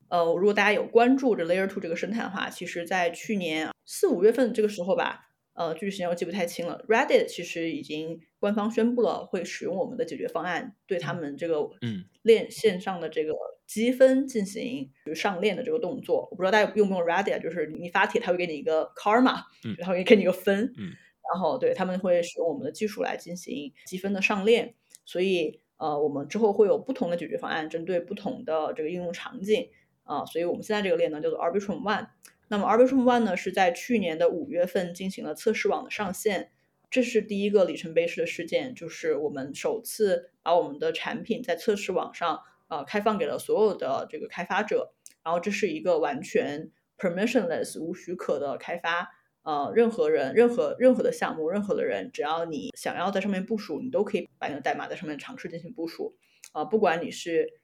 [0.09, 5.21] 呃，如果大家有关注这 Layer Two 这个生态的话，其实，在去年四五月份这个时候吧，
[5.53, 6.85] 呃，具体时间我记不太清了。
[6.87, 13.33] Reddit 其实已经官方宣布了会使用我们的解决方案，对他们这个嗯链线上的这个
[13.65, 16.27] 积分进行上链的这个动作。
[16.29, 19.43] 我不知道大家用不用 Reddit，就是你发帖，他会给你一个 Karma，
[19.77, 20.91] 然后也给你一个分，嗯，
[21.31, 24.75] 然后对他们会使用我们的技术来进行积分的上链。
[25.05, 29.69] 所以，呃，我们之后会有不同的解决方案，针对不同的这个应用场景。
[30.03, 32.07] 啊，所以我们现在这个链呢叫做 Arbitrum One。
[32.49, 36.51] 那么 Arbitrum One 呢是在去年的五月份进行了测试网的上线，
[36.93, 44.93] 这是第一个里程碑式的事件，就是我们首次把我们的产品在测试网上呃开放给了所有的这个开发者。
[45.23, 49.09] 然后这是一个完全 permissionless 无许可的开发，
[49.41, 56.15] 呃，任何人、任何任何的项目、任何的人，只要你想要在上面部署，你都可以把你的代码在上面尝试进行部署。
[56.51, 57.59] 啊，不管你是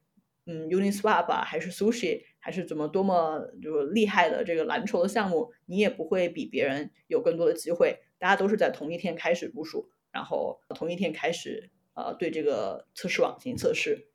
[0.45, 2.23] 嗯，Uniswap，还是 Sushi。
[2.41, 7.99] 还是怎么多么就是厉害的这个蓝筹的项目，你也不会比别人有更多的机会。
[8.19, 14.09] 大家都是在同一天开始部署，然后同一天开始呃对这个测试网进行测试。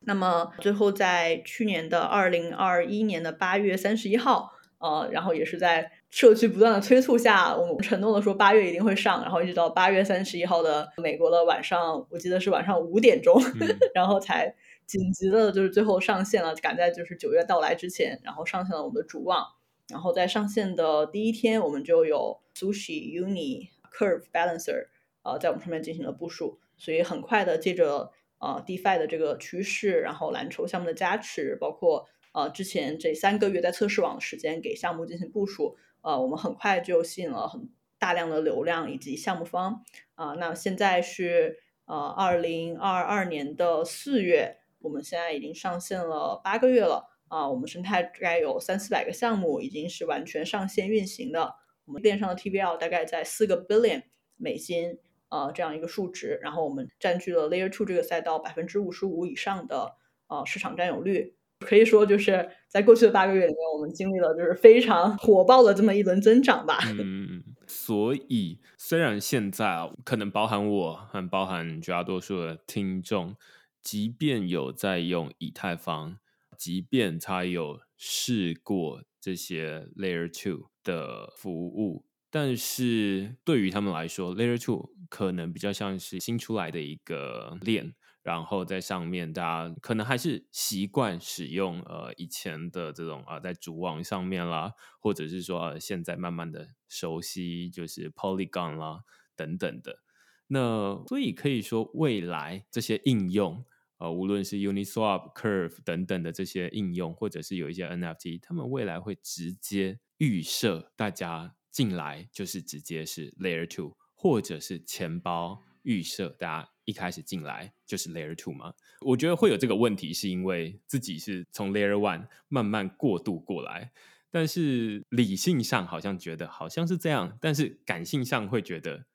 [0.00, 13.40] 那么最后在去年的二零二一年的八月三十一号，呃，然后也是在社区不断的催促下，我们承诺了说八月一定会上，然后一直到八月三十一号的美国的晚上，我记得是晚上五点钟，
[13.94, 14.54] 然后才。
[14.86, 19.44] 紧急的，就是最后上线了，赶在就是九月到来之前，然后上线了我们的主网。
[19.88, 24.86] 然后在上线的第一天，我们就有 Sushi、Uni、Curve、Balancer，
[25.22, 26.58] 呃，在我们上面进行了部署。
[26.76, 39.82] 所以很快的，借着呃 DeFi 的这个趋势，然后蓝筹项目的加持，包括呃之前这三个月在测试网的时间给项目进行部署，呃，我们很快就吸引了很大量的流量以及项目方。
[40.14, 44.58] 啊，那现在是呃二零二二年的四月。
[44.80, 51.54] 我们现在已经上线了八个月了啊，我们生态大概有三四百个项目，已经是完全上线运行的。
[51.84, 54.02] 我们链上的 TVL 大概在四个 billion
[54.36, 54.98] 美金，
[55.28, 59.94] 呃这样一个数值，然后我们占据了 Layer Two 这个赛道百分之五十五以上的
[60.28, 61.34] 呃市场占有率。
[61.60, 66.78] 可以说就是在过去的八个月里面，我们经历了就是非常火爆的这么一轮增长吧。
[66.98, 73.36] 嗯，所以虽然现在啊，可能包含我很包含绝大多数的听众，
[73.80, 76.18] 即便有在用以太坊，
[76.58, 87.94] 即便他有试过这些 Layer Two 的服务，但是对于他们来说，Layer Two 可能比较像是新出来的一个链。
[88.22, 99.02] 然后在上面，大家可能还是习惯使用呃以前的这种啊，在主网上面啦，或者是说呃现在慢慢的熟悉就是 Polygon 啦
[99.36, 100.00] 等等的。
[100.48, 103.64] 那所以可以说，未来这些应用
[103.98, 116.70] 呃，无论是 Uniswap、Curve 等等的这些应用，或者是有一些 NFT，他们未来会直接预设大家进来就是直接是 Layer Two，或者是钱包预设大家。
[116.86, 118.72] 一开始进来就是 Layer Two 吗？
[119.00, 123.90] 我觉得会有这个问题，是因为自己是从 Layer One 慢慢过渡过来，
[124.30, 129.06] 但是理性上好像觉得好像是这样，但是感性上会觉得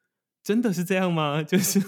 [0.43, 1.41] 真的是这样吗？
[1.43, 1.79] 就是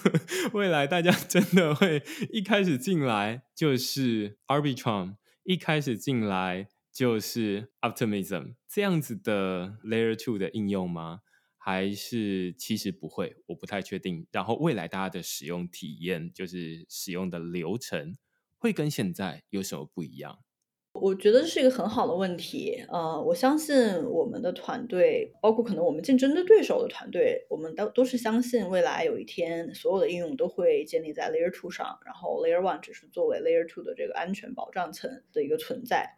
[0.54, 11.22] 未来大家真的会一开始进来就是 Arbitrum，一开始进来就是 Optimism 这样子的 Layer Two 的应用吗？
[11.58, 14.28] 还是其实不会，我不太确定。
[14.32, 18.18] 然后未来大家的使用体验，就是使用的流程，
[18.58, 20.40] 会跟现在有什么不一样？
[20.94, 22.86] 我觉得这是一个很好的问题。
[22.88, 23.76] 呃，我相信
[24.06, 36.18] 我们的团队，包括可能我们竞争的对手的团队，我们都都是相信未来有一天，所有的应用都会建立在 Layer Two 上，然后 Layer One 只是作为 Layer Two 的这个安全保障层的一个存在。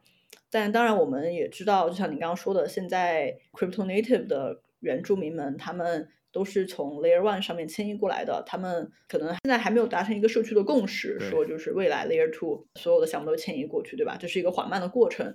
[0.50, 14.18] 但当然，我们也知道，就像你刚刚说的，现在 Crypto Native 的原住民们，他们都是从 Layer One 上面迁移过来的，他们可能现在还没有达成一个社区的共识，说就是未来 Layer Two 所有的项目都迁移过去，对吧？
[14.20, 15.34] 这是一个缓慢的过程。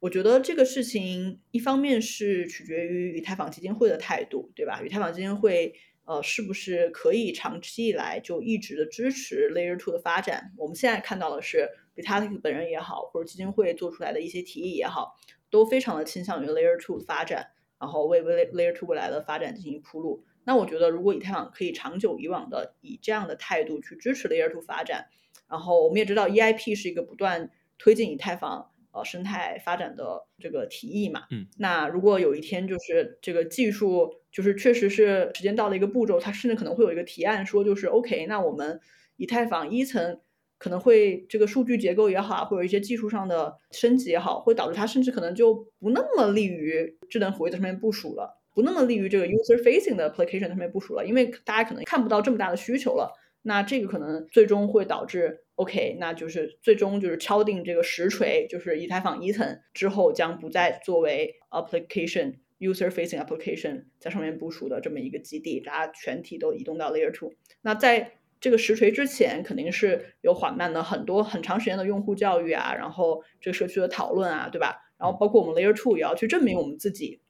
[0.00, 4.82] 我觉得这个事情一方面是取决于以太坊基金会的态度，对吧？
[4.84, 5.74] 以太坊基金会
[6.04, 10.52] 呃是不是可以长期以来就一直的支持 Layer Two 的发展？
[10.58, 15.16] 我们现在看到的是，Vitalik 本人也好，或者基金会做出来的一些提议也好，
[15.48, 17.52] 都非常的倾向于 Layer Two 的发展。
[17.76, 20.24] 然后为 Layer Two 未来的发展进行铺路。
[20.44, 25.06] 那我觉得，如果以太坊可以长久以往的以这样的态度去支持 Layer Two 发展，
[25.48, 31.24] 然后我们也知道 EIP 是一个不断推进以太坊呃生态发展的这个提议嘛。
[31.30, 31.46] 嗯。
[31.58, 38.80] 那如果有一天就是这个技术就是确实是时间到了一个步骤，它甚至可能会有一个提案说，就是 OK，那我们
[39.16, 40.20] 以太坊一层。
[40.56, 53.12] 可能会这个数据结构也好，或者一些技术上的升级也好，会导致它甚至可能就不那么利于智能合约在上面部署了，不那么利于这个 user facing 的 application 上面部署了，因为大家可能看不到这么大的需求了。
[53.42, 67.34] 那这个可能最终会导致 OK，那就是最终就是敲定这个实锤，就是以太坊一层之后将不再作为 application user facing application 在上面部署的这么一个基地，大家全体都移动到 layer two。
[67.60, 74.80] 那在这个实锤之前肯定是有缓慢的很多很长时间的用户教育啊，然后这个社区的讨论啊，对吧？
[74.96, 77.20] 然后包括我们 Layer Two 也要去证明我们自己，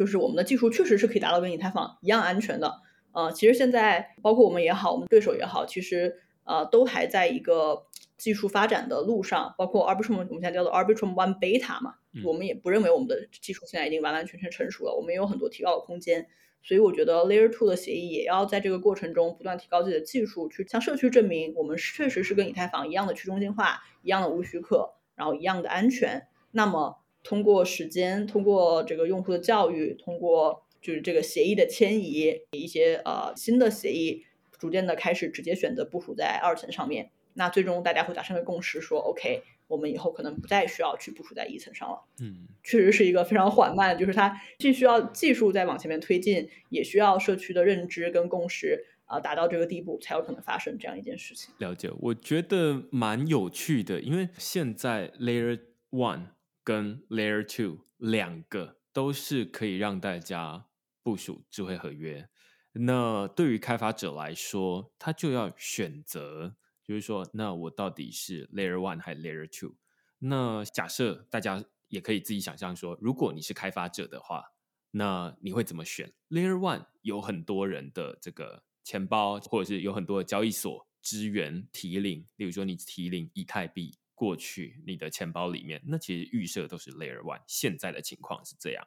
[0.00, 2.80] 就是我们的技术确实是可以达到跟以太坊一样安全的。
[3.12, 7.82] 呃，其实现在包括我们也好，我们对手也好，其实呃都还在一个
[8.16, 9.54] 技术发展的路上。
[9.58, 16.28] 包括 Arbitrum，我们现在叫做 Arbitrum One Beta 嘛，我们也不认为我们的技术现在已经完完全全成熟了，我们也有很多提高的空间。
[16.62, 26.26] 所以我觉得 Layer Two 的协议也要在这个过程中不断提高自己的技术，去向社区证明我们确实是跟以太坊一样的去中心化，一样的无许可，然后一样的安全。
[26.52, 34.24] 那么通过时间，通过这个用户的教育，通过就是这个协议的迁移，一些呃新的协议，
[34.58, 37.10] 逐渐的开始直接选择部署在二层上面。
[37.34, 39.42] 那最终大家会达成个共识，说 OK。
[39.68, 42.02] 我们以后可能不再需要去部署在一层上了。
[42.20, 51.54] 嗯，确实是一个非常缓慢，就是它既需要技术在往前面推进，也需要社区的认知跟共识啊达到这个地步，才有可能发生这样一件事情。
[51.58, 55.60] 了解，我觉得蛮有趣的，因为现在 Layer
[55.92, 56.22] One
[56.70, 60.66] 跟 Layer Two 两个都是可以让大家
[61.02, 62.28] 部署智慧合约。
[62.74, 66.54] 那对于开发者来说，他就要选择。
[66.84, 69.78] 就是说，那我到底是 Layer One 还是 Layer Two？
[70.20, 74.44] 那假设大家也可以自己想象说，如果你是开发者的话，
[74.92, 87.40] 那你会怎么选？Layer One 有很多人的这个钱包，或者是有很多的交易所支援提领，例如说你提领以太币过去你的钱包里面，那其实预设都是 Layer One。
[87.46, 88.86] 现在的情况是这样。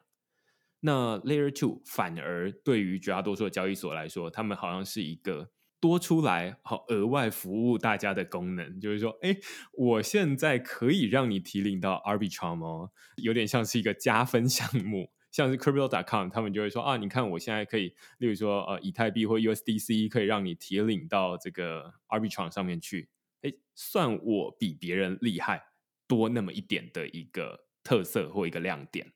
[0.78, 9.36] 那 Layer Two 反而对于绝大多数的交易所来说，他们好像是一个多出来好额外服务大家的功能，就是说，哎，
[9.72, 23.08] 我现在可以让你提领到 Arbitrum 哦，有点像是一个加分项目，像是 Crypto.com 他们就会说啊，你看我现在可以，例如说呃以太币或 USDC 可以让你提领到这个 Arbitrum 上面去，
[23.44, 25.62] 哎，算我比别人厉害
[26.08, 29.12] 多那么一点的一个特色或一个亮点。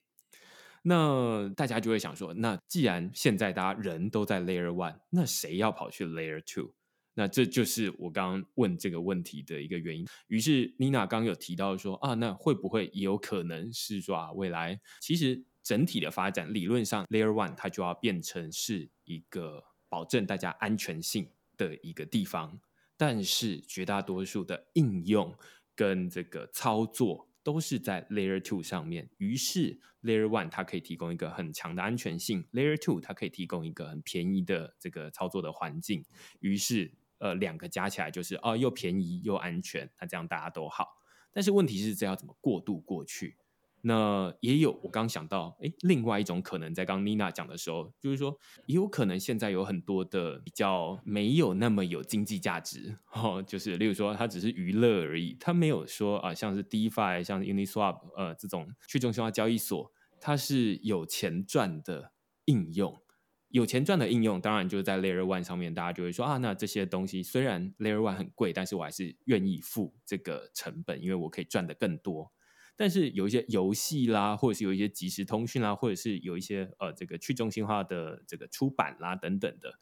[0.83, 6.73] 那大家就会想说，那既然现在大家人都在 Layer One，那谁要跑去 Layer Two？
[7.15, 10.07] 那这就是我刚刚问这个问题的一个原因。
[10.27, 22.61] 于是 Nina 刚有提到说啊，那会不会也有可能是说啊，未来其实整体的发展理论上 Layer One 它就要变成是一个保证大家安全性的一个地方，
[22.99, 25.33] 但是绝大多数的应用
[25.73, 27.25] 跟这个操作。
[27.41, 36.05] 都是在 Layer Two 上面，于是 Layer One 它可以提供一个很强的安全性，Layer Two 它可以提供一个很便宜的这个操作的环境，
[36.41, 40.85] 于是呃两个加起来就是哦又便宜又安全，那这样大家都好。
[41.31, 43.37] 但是问题是这要怎么过渡过去？
[43.81, 62.11] 那也有，我刚想到，哎，另外一种可能，在刚 Nina 讲的时候，就是说，也有可能现在有很多的比较没有那么有经济价值，哦，就是例如说，它只是娱乐而已，它没有说啊，像是 DeFi、像 Uniswap 呃这种去中心化交易所，它是有钱赚的
[62.45, 63.01] 应用，
[63.47, 72.31] 有钱赚的应用，当然就是在 Layer One 上面，大家就会说啊，那这些东西虽然 Layer One 很贵，但是我还是愿意付这个成本，因为我可以赚的更多。
[72.79, 79.77] 但是有一些游戏啦，或者是有一些即时通讯啦，或者是有一些呃这个去中心化的这个出版啦等等的，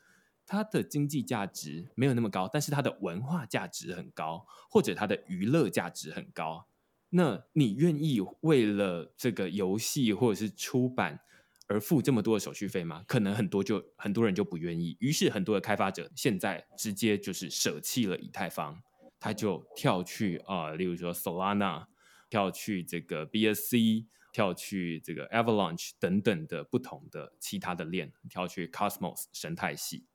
[0.47, 6.65] 它的经济价值没有那么高，但是它的文化价值很高，或者它的娱乐价值很高。
[7.09, 11.19] 那你愿意为了这个游戏或者是出版
[11.67, 13.03] 而付这么多的手续费吗？
[13.07, 14.97] 可能很多就很多人就不愿意。
[14.99, 18.81] 于是很多的开发者现在直接就是舍弃了以太坊，
[19.19, 21.85] 他就跳去啊，例如说 Solana。
[22.29, 30.05] 跳去这个 BSC，跳去这个 Avalanche 等等的不同的其他的链，跳去 Cosmos 生态系。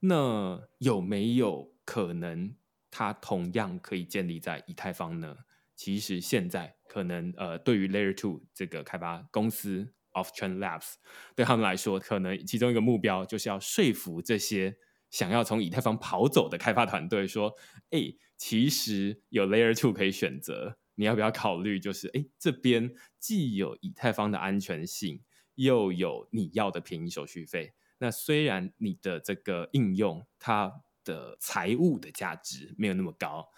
[0.00, 2.54] 那有没有可能
[2.90, 5.38] 它同样可以建立在以太坊呢？
[5.74, 10.94] 其实现在可能呃，对于 Layer Two 这个开发公司 Off Chain Labs
[11.34, 14.78] 对他们来说，可能其中一个目标就是要说服这些
[15.10, 17.54] 想要从以太坊跑走的开发团队说
[17.90, 21.78] ：“哎，其实有 Layer Two 可以选择。”你要不要考虑？
[21.78, 25.22] 就是，哎，这边既有以太坊的安全性，
[25.54, 27.72] 又有你要的便宜手续费。
[27.98, 33.48] 那虽然你的这个应用它的财务的价值没有那么高，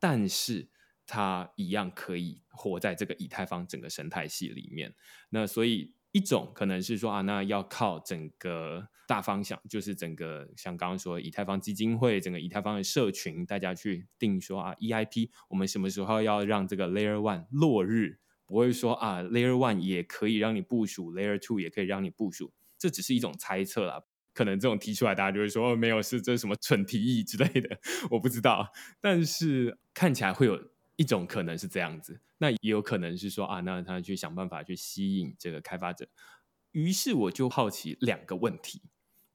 [0.00, 0.68] 但是
[1.06, 4.94] 它一样可以活在这个以太坊整个生态系里面。
[5.30, 5.94] 那所以。
[6.12, 18.18] 一种可能是说啊，那要靠整个大方向，就是整个像刚刚说以太坊基金会，整个以太坊的社群，大家去定说啊，EIP，我们什么时候要让这个 Layer One 落日？
[18.44, 24.02] 不会说啊，Layer One 也可以让你部署，Layer Two 也可以让你部署，这只是一种猜测啦。
[24.34, 27.78] 可能这种提出来，大家就会说哦，没有，是这是什么蠢提议之类的，
[28.10, 28.70] 我不知道。
[29.00, 30.60] 但是看起来会有。
[30.98, 36.08] 一种可能是这样子，那也有可能是说啊，那他去想办法去吸引这个开发者。
[36.72, 38.80] 于是我就好奇两个问题。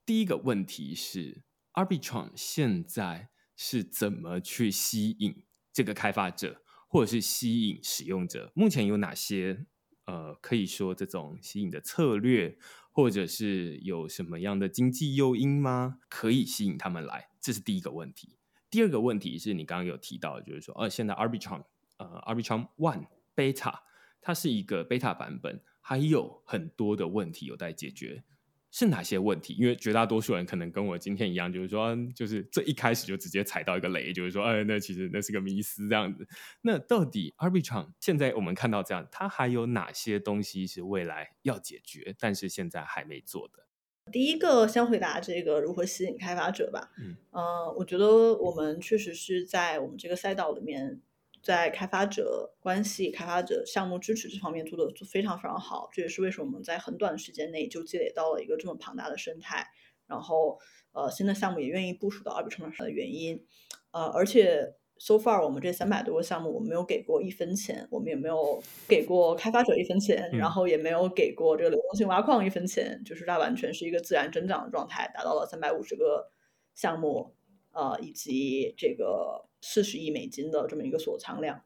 [0.06, 1.44] 第一个问题是
[1.74, 8.52] ，Arbitrum 现在是怎么去吸引这个开发者，或者是吸引使用者？
[8.56, 9.66] 目前有哪些
[10.06, 12.58] 呃，可以说这种吸引的策略，
[12.92, 16.00] 或者是有什么样的经济诱因吗？
[16.10, 17.30] 可以吸引他们来？
[17.40, 18.38] 这是第一个问题。
[18.72, 21.64] 第二个问题是你刚刚有提到，就是说，呃，现在 Arbitrum，
[21.98, 23.80] 呃，Arbitrum One Beta，
[24.20, 28.24] 它是一个 Beta 版本，还有很多的问题有待解决，
[28.72, 29.54] 是哪些问题？
[29.60, 36.26] 因为绝大多数人可能跟我今天一样，就是说，就是这一开始就直接踩到一个雷，就是说，哎，那其实那是个迷思这样子。
[36.62, 43.66] 那到底 Arbitrum 现在我们看到这样，它还有哪些东西是未来要解决，但是现在还没做的？
[44.12, 46.92] 第一个先回答这个如何吸引开发者吧。
[46.98, 51.00] 嗯，呃，我觉得我们确实是在我们这个赛道里面，
[51.42, 55.90] 在开发者关系、开发者项目支持这方面做的非常非常好。
[55.92, 59.68] 这也是为什么我们在很短的时间内就积累到了一个这么庞大的生态，
[60.08, 60.60] 然后
[60.92, 63.46] 呃新的项目也愿意部署到 Arbitrum 上的原因。
[63.92, 64.76] 呃，而且。
[65.04, 76.30] So far，我们这三百多个项目，我们没有给过一分钱，我们也没有给过开发者一分钱，然后也没有给过这个流动性挖矿一分钱，就是它完全是一个自然增长的状态，达到了三百五十个
[76.76, 77.34] 项目，
[77.72, 81.62] 呃，以及这个四十亿美金的这么一个锁仓量。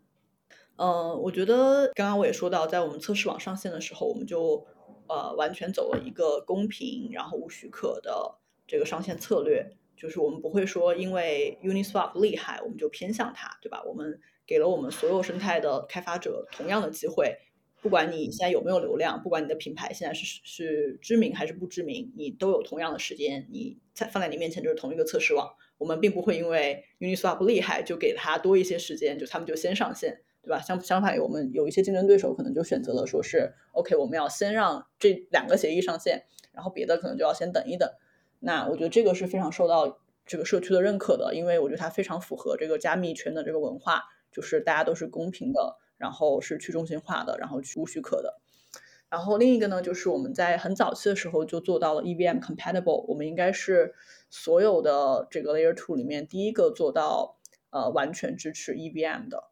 [0.75, 4.67] 嗯，我觉得刚刚我也说到，在我们测试网上线的时候，我们就
[5.07, 8.35] 呃完全走了一个公平然后无许可的
[8.67, 9.77] 这个上线策略。
[9.95, 13.81] 就是我们不会说因为 Uniswap 厉害我们就偏向它，对吧？
[13.87, 17.37] 我们给了我们所有生态的开发者同样的机会，
[17.81, 25.55] 不管你现在有没有流量，不管你的品牌现在是是知名还是不知名，你都有同样的时间，你在放在你面前就是同一个测试网。
[25.78, 30.61] 我们并不会因为 Uniswap 厉害就给他多一些时间，就他们就先上线，对吧？
[30.61, 37.89] 相相反，我们有一些竞争对手可能就选择了说是 OK，我们要先让这两个协议上线，然后别的可能就要先等一等。
[38.39, 48.39] 那我觉得这个是非常受到这个社区的认可的，因为我觉得它非常符合这个加密圈的这个文化，就是大家都是公平的，然后是去中心化的，然后去无许可的。
[49.16, 53.95] 然后另一个呢，就是我们在很早期的时候就做到了 EVM compatible，我们应该是
[54.30, 57.38] 所有的这个 Layer Two 里面第一个做到
[57.70, 59.45] 呃完全支持 EVM 的。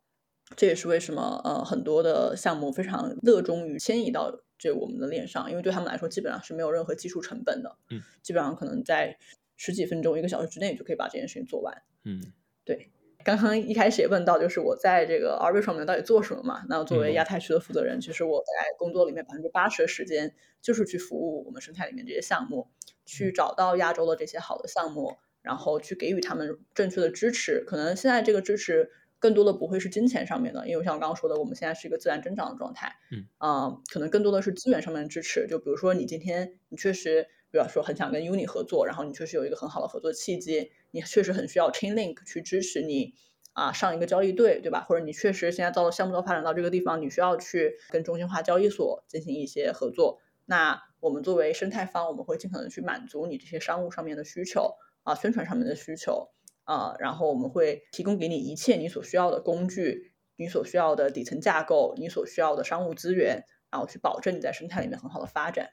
[0.57, 9.17] 这也是为什么呃很多的项目非常热衷于迁移到这我们的链上，因为对他们来说基本上是没有任何技术成本的，嗯，基本上可能在
[9.55, 12.21] 十几分钟、一个小时之内就可以把这件事情做完，嗯，
[12.65, 12.91] 对。
[13.23, 16.63] 刚刚一开始也问到，就是我在这个 Arbitrum 面到底做什么嘛？
[16.69, 22.67] 那作为亚太区的负责人，其实我在工作里面百分之八十的时间就是去服务我们生态里面这些项目，
[23.05, 27.63] 去找到亚洲的这些好的项目，然后去给予他们正确的支持。
[27.65, 35.47] 可能现在这个支持更多的不会是金钱上面的，因为像我刚刚说的，我们现在是一个自然增长的状态，嗯，啊，可能更多的是资源上面的支持。
[35.47, 43.15] 就比如说你今天你确实，比如说很想跟 Uni 合作，然后你确实有一个很好的合作契机，你确实很需要 Chainlink 去支持你。
[43.55, 44.83] 啊，上一个交易对，对吧？
[44.89, 50.17] 或者你确实现在到了项目都发展到这个地方，你需要去跟中心化交易所进行一些合作。
[50.45, 54.73] 那我们作为生态方，我们会尽可能去满足你这些商务上面的需求
[55.03, 56.29] 啊，宣传上面的需求
[56.63, 65.69] 啊，然后我们会提供给你一切你所需要的工具，你所需要的底层架构，你所需要的商务资源，然后去保证你在生态里面很好的发展。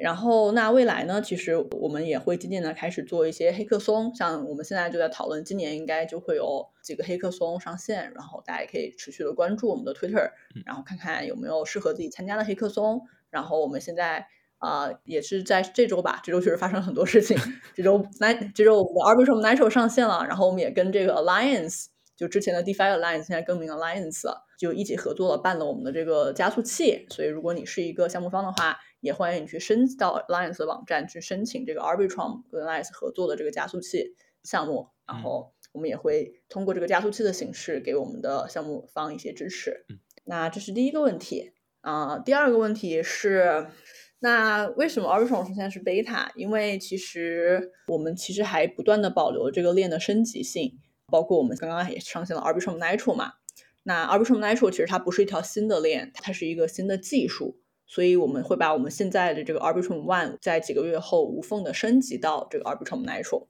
[0.00, 1.20] 然后，那未来呢？
[1.20, 10.30] 其实我们也会渐渐的开始做一些黑客松，像我们现在就在讨论，今年应该就会有几个黑客松上线，然后大家也可以持续的关注我们的 Twitter，
[10.64, 13.02] 然后看看有没有适合自己参加的黑客松。
[13.30, 14.26] 然后我们现在
[14.58, 17.36] 啊，也是在这周吧，这周确实发生了很多事情。
[17.74, 21.86] 这周 N 这周我们的 Arbitrum Nitro 上线了，然后我们也跟这个 Alliance，
[22.16, 27.04] 就之前的 DeFi Alliance 现在更名 Alliance 了，就一起合作了，办了我们的这个加速器。
[27.10, 39.84] 所以如果你是一个项目方的话，也欢迎你去申到 Alliance 的网站去申请这个 Arbitrum 跟 Alliance 合作的这个加速器项目，然后我们也会通过这个加速器的形式给我们的项目方一些支持。
[40.24, 41.50] 那这是第一个问题
[41.80, 43.66] 啊，第二个问题是，
[44.20, 46.28] 那为什么 Arbitrum 现在是 Beta？
[46.36, 50.78] 因为其实我们其实还不断的保留这个链的升级性，
[51.10, 53.32] 包括我们刚刚也上线了 Arbitrum Nitro 嘛。
[53.82, 57.58] 那 Arbitrum Nitro 其实它不是一条新的链，它是一个新的技术。
[57.84, 63.48] 所以我们会把我们现在的这个 Arbitrum One 在几个月后无缝的升级到这个 Arbitrum Nitro，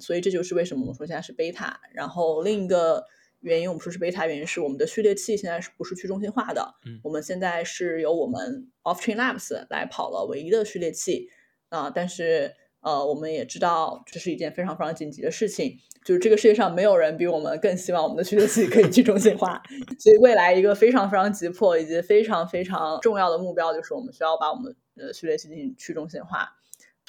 [0.00, 1.74] 所以这就是为什么我们说现在是 Beta。
[1.92, 3.04] 然后另一个
[3.40, 6.74] 原因，我们说是 Beta 原因是我们的序列器现在是不是去中心化的？
[7.02, 11.28] 我们现在是由我们 Off Chain Labs 来跑了唯一的序列器
[11.68, 15.78] 啊，但是呃，我们也知道这是一件非常非常紧急的事情。
[16.02, 19.62] 就是这个世界上没有人比我们更希望我们的序列器可以去中心化，
[20.00, 26.56] 所以未来一个非常非常急迫以及非常非常重要的目标就是我们需要把我们的序列器进行去中心化。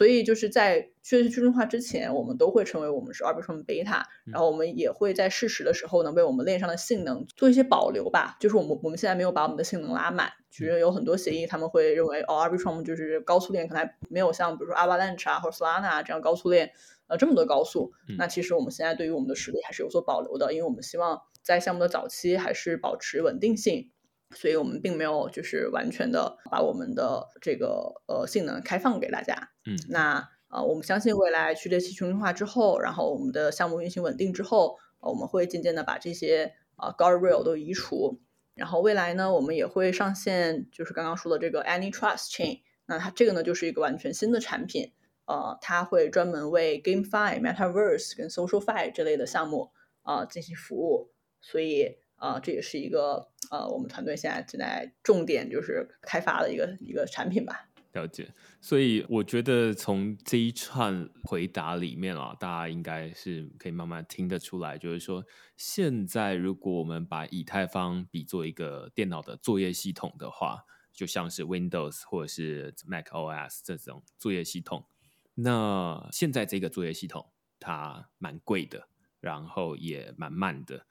[0.01, 8.35] 所以就是在确实去中心化之前，我们都会称为我们是 Arbitrum Beta，然后我们也会在适时的时候能为我们链上的性能做一些保留吧。
[8.39, 16.71] 就是我们我们现在没有把我们的性能拉满，其实有很多协议他们会认为哦 Arbitrum 就是高速链可能还没有像比如说 Avalanche 啊或者 Solana 这样高速链。
[17.05, 23.91] 呃，这么多高速，那其实我们现在对于我们的实力还是有所保留的，因为我们希望在项目的早期还是保持稳定性，
[24.33, 29.51] 所以我们并没有就是完全的把我们的这个呃性能开放给大家。
[29.65, 38.19] 嗯，那呃，我们相信未来去列器去中心化之后，然后我们的项目运行稳定之后，我们会渐渐的把这些呃 guardrail 都移除，
[38.55, 44.91] 然后未来呢，我们也会上线就是刚刚说的这个 Any Trust Chain，那它这个呢就是一个完全新的产品。
[45.25, 49.71] 呃，它会专门为 GameFi、Metaverse 跟 SocialFi 这类的项目
[50.01, 57.67] 啊进行服务，所以啊，这也是一个呃，我们团队现在正在重点就是开发的一个一个产品吧。
[57.93, 65.25] 了解，所以我觉得从这一串回答里面啊，大家应该是可以慢慢听得出来，就是说，
[65.57, 70.63] 现在如果我们把以太坊比作一个电脑的作业系统的话，
[70.93, 74.85] 就像是 Windows 或者是 Mac OS 这种作业系统。
[75.33, 78.87] 那现在这个作业系统它蛮贵的，
[79.19, 80.85] 然后也蛮慢的。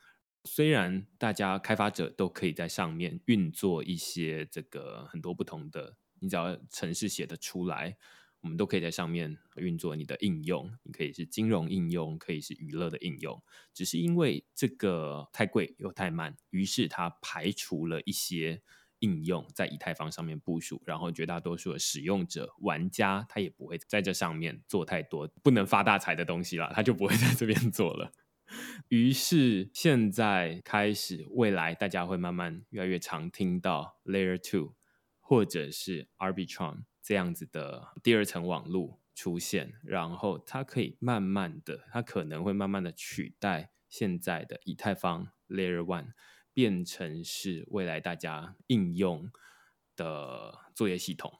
[0.44, 7.96] 虽然大家开发者都可以在上面运作一些这个很多不同的，你只要程式写的出来，
[8.40, 13.42] 我们都可以在上面运作你的应用，你可以是金融应用，可以是娱乐的应用。
[13.74, 18.62] 只是因为这个太贵又太慢，于是它排除了一些
[19.00, 28.10] 应用在以太坊上面部署，然后绝大多数的使用者、玩家他也不会在这上面做太多不能发大财的东西了，他就不会在这边做了。
[28.88, 34.74] 于是现在开始，未来大家会慢慢越来越常听到 Layer Two
[35.20, 36.84] 或者是 Arbitrum。
[37.02, 46.12] 这样子的第二层网络出现，然后它可以慢慢的，它可能会慢慢的取代现在的以太坊 Layer One，
[46.52, 49.30] 变成是未来大家应用
[49.96, 51.39] 的作业系统，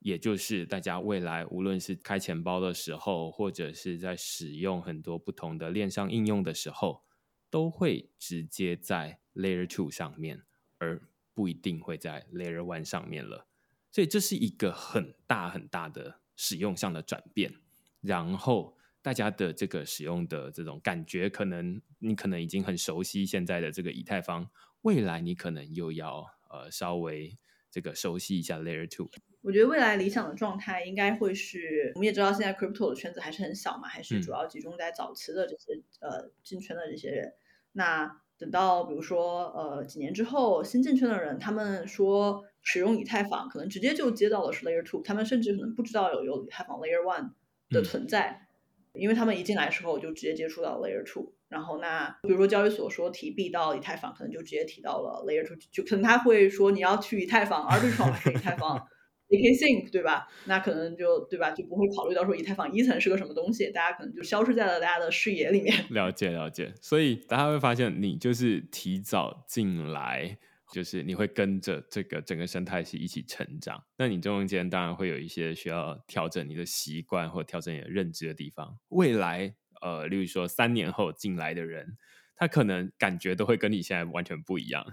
[0.00, 7.02] 也就是大家未来无论是开钱包的时候，或者是在使用很多不同的链上应用的时候，
[7.50, 10.42] 都会直接在 Layer Two 上面，
[10.78, 11.02] 而
[11.34, 13.46] 不一定会在 Layer One 上面了。
[13.90, 17.54] 所以这是一个很大很大的使用上的转变，
[18.00, 24.48] 然后大家的这个使用的这种感觉，可能你可能已经很熟悉现在的这个以太坊，
[24.82, 27.36] 未来你可能又要呃稍微
[27.70, 29.08] 这个熟悉一下 Layer Two。
[29.46, 37.32] 我觉得未来理想的状态应该会是，我们也知道现在 Crypto 的圈子还是很小嘛，还是主要集中在早期的这些呃进圈的这些人。
[37.72, 42.44] 那等到比如说呃几年之后新进圈的人，他们说。
[42.68, 47.30] 使用以太坊可能直接就接到的是 Layer Two，他们甚至可能不知道有有以太坊 Layer One
[47.70, 48.48] 的存在，
[48.92, 58.84] 因为他们一进来时候就直接接触到 Layer Two，然后那比如说交易所说提币到以太坊，可能就直接提到了 Layer Two，就可能他会说你要去以太坊，Arbitrum 还是以太坊
[59.28, 60.28] zk-sync 对吧？
[60.46, 65.84] 那可能就对吧，就不会考虑到说以太坊一层是个什么东西，大家可能就消失在了大家的视野里面。
[65.90, 70.38] 了解了解，所以大家会发现你就是提早进来。
[70.72, 78.76] 就是你会跟着这个整个生态系一起成长，那你中间当然会有一些需要调整你的习惯或调整你的认知的地方。
[78.88, 81.96] 未来，呃，例如说三年后进来的人，
[82.34, 84.84] 他可能感觉都会跟你现在完全不一样。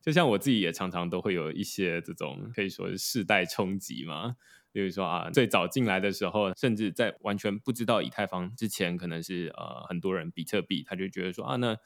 [0.00, 4.36] 就像我自己也常常都会有一些这种可以说是世代冲击嘛。
[4.72, 11.76] 比如说啊，最早进来的时候，甚至在完全不知道以太坊之前，可能是呃很多人比特币，他就觉得说啊那。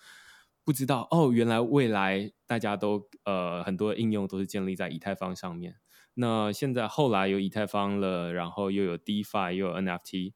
[0.66, 5.76] 不知道哦，原来未来大家都呃很多应用都是建立在以太坊上面。
[6.14, 10.32] 那现在后来有以太坊了，然后又有 DeFi，又有 NFT，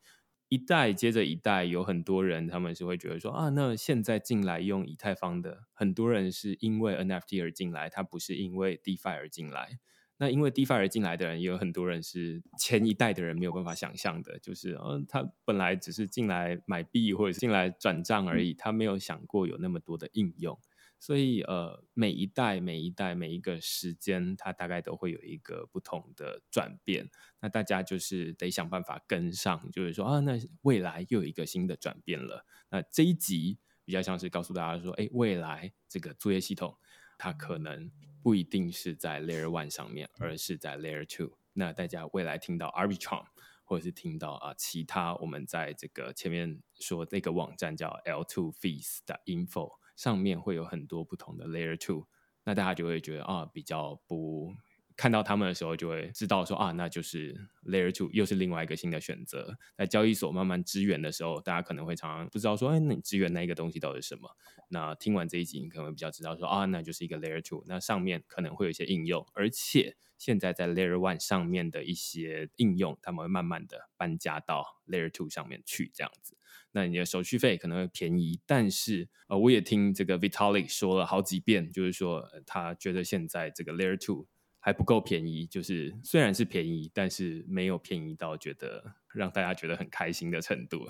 [0.49, 9.79] 一代接着一代，有很多人他们是会觉得说啊，那现在进来用以太坊的很多人是因为 NFT 而进来，他不是因为 DeFi 而进来。
[10.21, 20.59] 那因为 DeFi 而进来的人，也有很多人是前一代的人没有办法想象的，就是呃，他本来只是进来买币或者是进来转账而已，他没有想过有那么多的应用。
[20.99, 27.11] 所以呃，每一代、每一代、每一个时间，它大概都会有一个不同的转变。
[27.41, 32.45] 那大家就是得想办法跟上，就是说啊，那未来又有一个新的转变了。
[32.71, 36.77] 那这一集比较像是告诉大家说，哎，未来这个作业系统
[37.17, 37.91] 它可能。
[38.21, 41.39] 不一定是在 Layer One 上面，而是在 Layer Two。
[41.53, 43.25] 那大家未来听到 Arbitrum，
[43.63, 52.07] 或者是听到啊其他我们在这个前面说那个网站叫 L2 Fees 的 Info 上面会有很多不同的 Layer Two，
[52.45, 54.55] 那大家就会觉得啊比较不。
[54.99, 59.57] 看到他们的时候，就会知道说啊，那就是 Layer Two 又是另外一个新的选择。
[59.77, 64.29] 在交易所慢慢支援的时候，大家可能会常常不知道说，哎，那你支援那一个东西到底是什么？
[64.71, 76.37] 那听完这一集，你可能会比较知道说啊，那就是一个 Layer Two，那上面可能会有一些应用，而且现在在 Layer One 上面的一些应用，他们会慢慢的搬家到 Layer Two 上面去，这样子。
[76.73, 84.27] 那你的手续费可能会便宜，但是呃，我也听这个 Vitalik 说了好几遍，就是说他觉得现在这个 Layer Two。
[84.61, 90.87] 还不够便宜，就是虽然是便宜，但是没有便宜到觉得让大家觉得很开心的程度。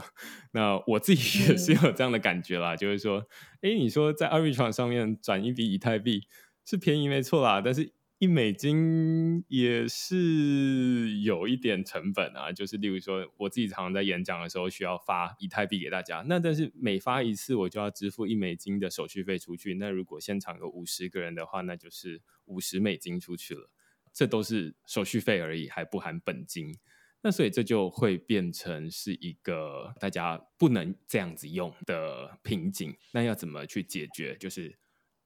[0.53, 3.27] 那我自己也是有这样的感觉啦，就是说，
[3.63, 6.27] 哎，你说在 Arbitrum 上面转一笔以太币
[6.65, 7.93] 是便宜没错啦，但是。
[8.19, 23.71] 一美金也是有一点成本啊，就是例如说，我自己常常在演讲的时候需要发以太币给大家，那但是每发一次我就要支付一美金的手续费出去，那如果现场有五十个人的话，那就是五十美金出去了，
[24.13, 26.77] 这都是手续费而已，还不含本金，
[27.23, 34.37] 那所以这就会变成是一个大家不能这样子用的瓶颈，那要怎么去解决？
[34.37, 34.77] 就是。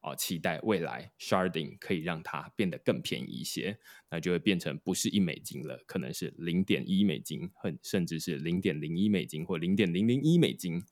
[0.02, 3.78] 哦，期待未来 sharding 可以让它变得更便宜一些，
[4.10, 10.82] 那就会变成不是一美金了，可能是零点一美金，很甚至是零点零一美金或零点零零一美金。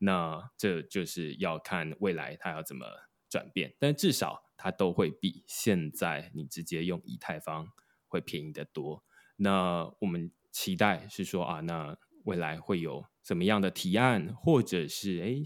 [0.00, 2.86] 那这就是要看未来它要怎么
[3.28, 7.68] 转变，但至少它都会比现在你直接用以太坊
[8.06, 9.02] 会便宜的多。
[9.36, 15.36] 那我们期待是说啊，那未来会有怎么样的提案，或者是哎，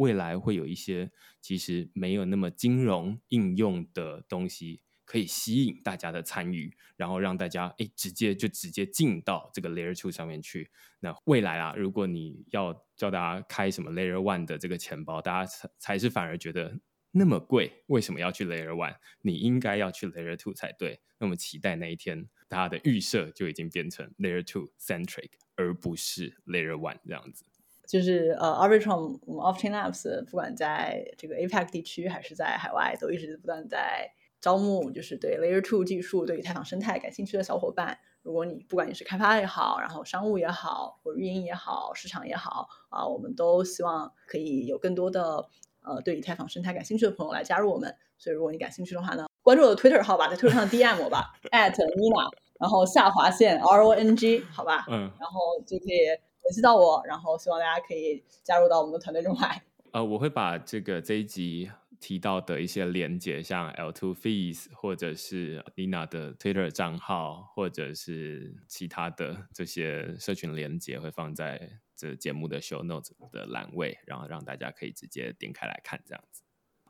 [0.00, 4.82] 未来会有一些其实没有那么金融应用的东西。
[5.10, 10.70] 可以吸引大家的参与，然后让大家哎直接就直接进到这个 Layer Two 上面去。
[11.00, 16.78] 那未来啊，如果你要叫大家开什么 Layer One 的这个钱包，大家才才是反而觉得
[17.10, 18.94] 那么贵，为什么要去 Layer One？
[19.22, 21.00] 你应该要去 Layer Two 才对。
[21.18, 27.44] 那么期待那一天，大家的预设就已经变成 Layer Two centric，而不是 Layer One 这样子。
[27.90, 34.12] 就是呃，Arbitrum 我们 Chain Labs 不管在这个 APEC 地区还是在海外，都一直不断在。
[34.40, 37.98] 招募就是对 Layer Two 技术、对以太坊生态感兴趣的小伙伴。
[38.22, 45.46] 如果你不管你是开发也好，然后商务也好，或运营也好，市场也好啊，我们都希望可以有更多的
[45.82, 47.94] 呃对以太坊生态感兴趣的朋友来加入我们。
[48.16, 56.08] 所以如果你感兴趣的话呢，关注我的 Twitter 号吧，在 Twitter 上 DM 我吧， @Nina，然后下划线 RONG，好吧，嗯，然后就可以
[56.50, 59.62] 联系到我，然后希望大家可以加入到我们的团队中来。
[59.92, 61.70] 呃，我会把这个这一集。
[62.00, 76.39] 提到的一些连接，像 L two Fees，或者是 Nina 的 Twitter 账号，或者是其他的这些社群连接，会放在这节目的 Show Notes 的栏位，然后让大家可以直接点开来看这样子。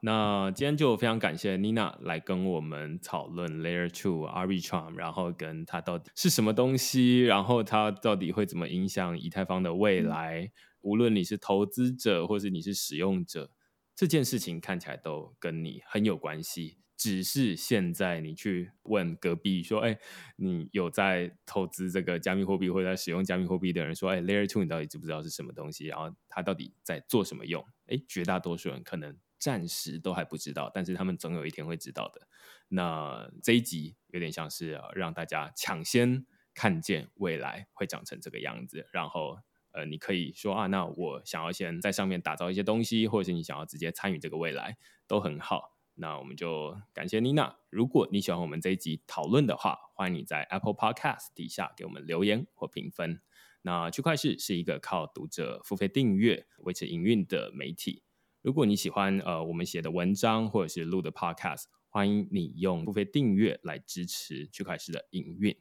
[0.03, 10.51] 那今天就非常感谢 Nina 来跟我们讨论 Layer Two Arbitrum，然后跟它到底是什么东西，然后它到底会怎么影响以太坊的未来。
[10.81, 13.51] 无论你是投资者，或是你是使用者。
[13.95, 19.99] 这件事情看起来都跟你很有关系，只是现在你去问隔壁说：“哎，
[20.37, 25.89] 你有在投资这个加密货币或者在使用加密货币的人说：‘哎，Layer Two 你到底知不知道是什么东西？
[25.89, 32.29] 然后它到底在做什么用？’哎，绝大多数人可能暂时都还不知道，但是他们总有一天会知道的。
[32.69, 36.25] 那这一集有点像是让大家抢先
[36.55, 39.39] 看见未来会长成这个样子，然后。
[39.73, 44.77] 呃，你可以说啊，那我想要先在上面打造一些东西，或者是你想要直接参与这个未来，
[45.07, 45.77] 都很好。
[45.95, 47.57] 那我们就感谢妮娜。
[47.71, 53.21] 如果你喜欢我们这一集讨论的话，欢迎你在 Apple Podcast 底下给我们留言或评分。
[53.63, 58.03] 那区块市是一个靠读者付费订阅维持营运的媒体。
[58.43, 65.57] 如果你喜欢呃我们写的文章或者是录的 Podcast，欢迎你用付费订阅来支持区块师的营运。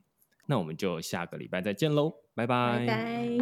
[0.48, 3.38] 那我们就下个礼拜再见喽，拜拜。